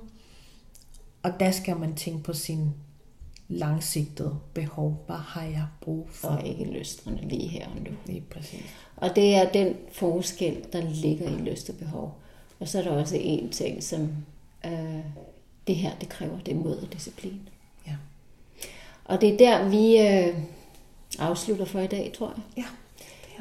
Og 1.24 1.32
der 1.40 1.52
skal 1.52 1.78
man 1.78 1.96
tænke 1.96 2.24
på 2.24 2.34
sin 2.34 2.70
langsigtet 3.48 4.38
behov. 4.54 5.04
Hvad 5.06 5.16
har 5.16 5.44
jeg 5.44 5.66
brug 5.82 6.08
for? 6.10 6.28
Og 6.28 6.48
ikke 6.48 6.64
lystrende 6.64 7.28
lige 7.28 7.48
her 7.48 7.68
og 7.68 7.76
nu. 7.76 7.92
Lige 8.06 8.24
præcis. 8.32 8.76
Og 8.96 9.16
det 9.16 9.36
er 9.36 9.52
den 9.52 9.76
forskel, 9.92 10.66
der 10.74 10.82
ligger 10.90 11.30
i 11.30 11.42
lyst 11.42 11.70
og 11.70 11.76
behov. 11.76 12.23
Og 12.60 12.68
så 12.68 12.80
er 12.80 12.84
der 12.84 12.92
også 12.92 13.18
en 13.20 13.50
ting, 13.50 13.84
som 13.84 14.10
øh, 14.66 15.04
det 15.68 15.76
her, 15.76 15.92
det 16.02 16.10
kræver, 16.10 16.40
det 16.40 16.52
er 16.52 16.56
mod 16.56 16.78
og 16.78 16.94
disciplin. 16.94 17.50
Ja. 17.88 17.96
Og 19.06 19.22
det 19.22 19.34
er 19.34 19.38
der, 19.38 19.70
vi 19.70 20.00
øh, 20.00 20.38
afslutter 21.20 21.66
for 21.66 21.80
i 21.80 21.88
dag, 21.88 22.12
tror 22.18 22.34
jeg. 22.36 22.44
Ja. 22.58 22.66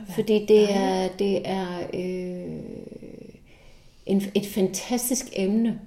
Det 0.06 0.14
Fordi 0.14 0.46
det 0.46 0.74
er, 0.74 1.08
det 1.08 1.48
er 1.48 1.78
øh, 1.94 2.60
en, 4.06 4.22
et 4.34 4.46
fantastisk 4.46 5.26
emne, 5.32 5.80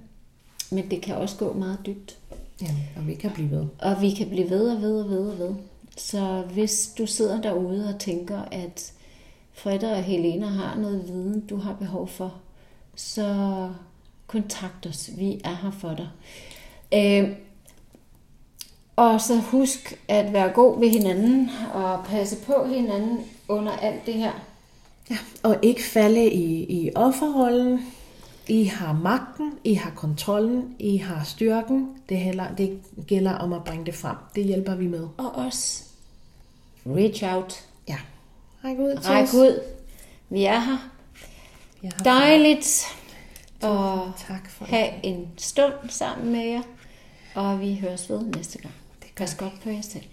men 0.70 0.90
det 0.90 1.02
kan 1.02 1.16
også 1.16 1.36
gå 1.36 1.52
meget 1.52 1.78
dybt. 1.86 2.18
Ja, 2.62 2.74
og 2.96 3.06
vi 3.06 3.14
kan 3.14 3.30
blive 3.30 3.50
ved. 3.50 3.66
Og 3.78 4.02
vi 4.02 4.10
kan 4.10 4.28
blive 4.28 4.50
ved 4.50 4.70
og 4.70 4.82
ved 4.82 5.00
og 5.00 5.10
ved 5.10 5.30
og 5.30 5.38
ved. 5.38 5.54
Så 5.96 6.42
hvis 6.52 6.94
du 6.98 7.06
sidder 7.06 7.40
derude 7.40 7.94
og 7.94 8.00
tænker, 8.00 8.42
at 8.52 8.92
Freda 9.52 9.96
og 9.96 10.02
Helena 10.02 10.46
har 10.46 10.78
noget 10.78 11.08
viden, 11.08 11.46
du 11.46 11.56
har 11.56 11.74
behov 11.74 12.08
for, 12.08 12.34
så 12.96 13.70
kontakt 14.26 14.86
os. 14.86 15.10
Vi 15.16 15.40
er 15.44 15.54
her 15.62 15.70
for 15.70 15.94
dig. 15.94 16.08
Øh, 16.94 17.36
og 18.96 19.20
så 19.20 19.36
husk 19.36 19.98
at 20.08 20.32
være 20.32 20.48
god 20.48 20.80
ved 20.80 20.90
hinanden 20.90 21.50
og 21.74 22.04
passe 22.04 22.36
på 22.46 22.66
hinanden 22.68 23.18
under 23.48 23.72
alt 23.72 24.06
det 24.06 24.14
her. 24.14 24.32
Ja, 25.10 25.16
og 25.42 25.58
ikke 25.62 25.82
falde 25.82 26.30
i, 26.30 26.62
i 26.82 26.90
offerrollen. 26.94 27.80
I 28.48 28.64
har 28.64 28.92
magten, 28.92 29.52
I 29.64 29.74
har 29.74 29.90
kontrollen, 29.90 30.74
I 30.78 30.96
har 30.96 31.24
styrken. 31.24 31.88
Det, 32.08 32.18
heller, 32.18 32.54
det 32.54 32.80
gælder 33.06 33.32
om 33.32 33.52
at 33.52 33.64
bringe 33.64 33.86
det 33.86 33.94
frem. 33.94 34.16
Det 34.34 34.44
hjælper 34.44 34.74
vi 34.74 34.86
med. 34.86 35.08
Og 35.18 35.34
også 35.34 35.84
reach 36.86 37.24
out. 37.34 37.64
Ja. 37.88 37.96
Ræk 38.64 38.78
ud 38.78 38.96
til 39.02 39.10
Ræk 39.10 39.24
os. 39.24 39.34
ud. 39.34 39.60
Vi 40.30 40.44
er 40.44 40.60
her. 40.60 40.95
Jeg 41.82 41.92
har 41.96 42.04
Dejligt. 42.04 42.84
Og 43.62 44.12
Tak 44.28 44.50
for 44.50 44.64
have 44.64 44.88
en 45.02 45.28
stund 45.36 45.72
sammen 45.88 46.32
med 46.32 46.44
jer. 46.44 46.62
Og 47.34 47.60
vi 47.60 47.74
høres 47.74 48.10
ved 48.10 48.22
næste 48.22 48.58
gang. 48.58 48.74
Det 49.02 49.08
Pas 49.16 49.34
godt 49.34 49.60
på 49.62 49.70
jer 49.70 49.80
selv. 49.82 50.04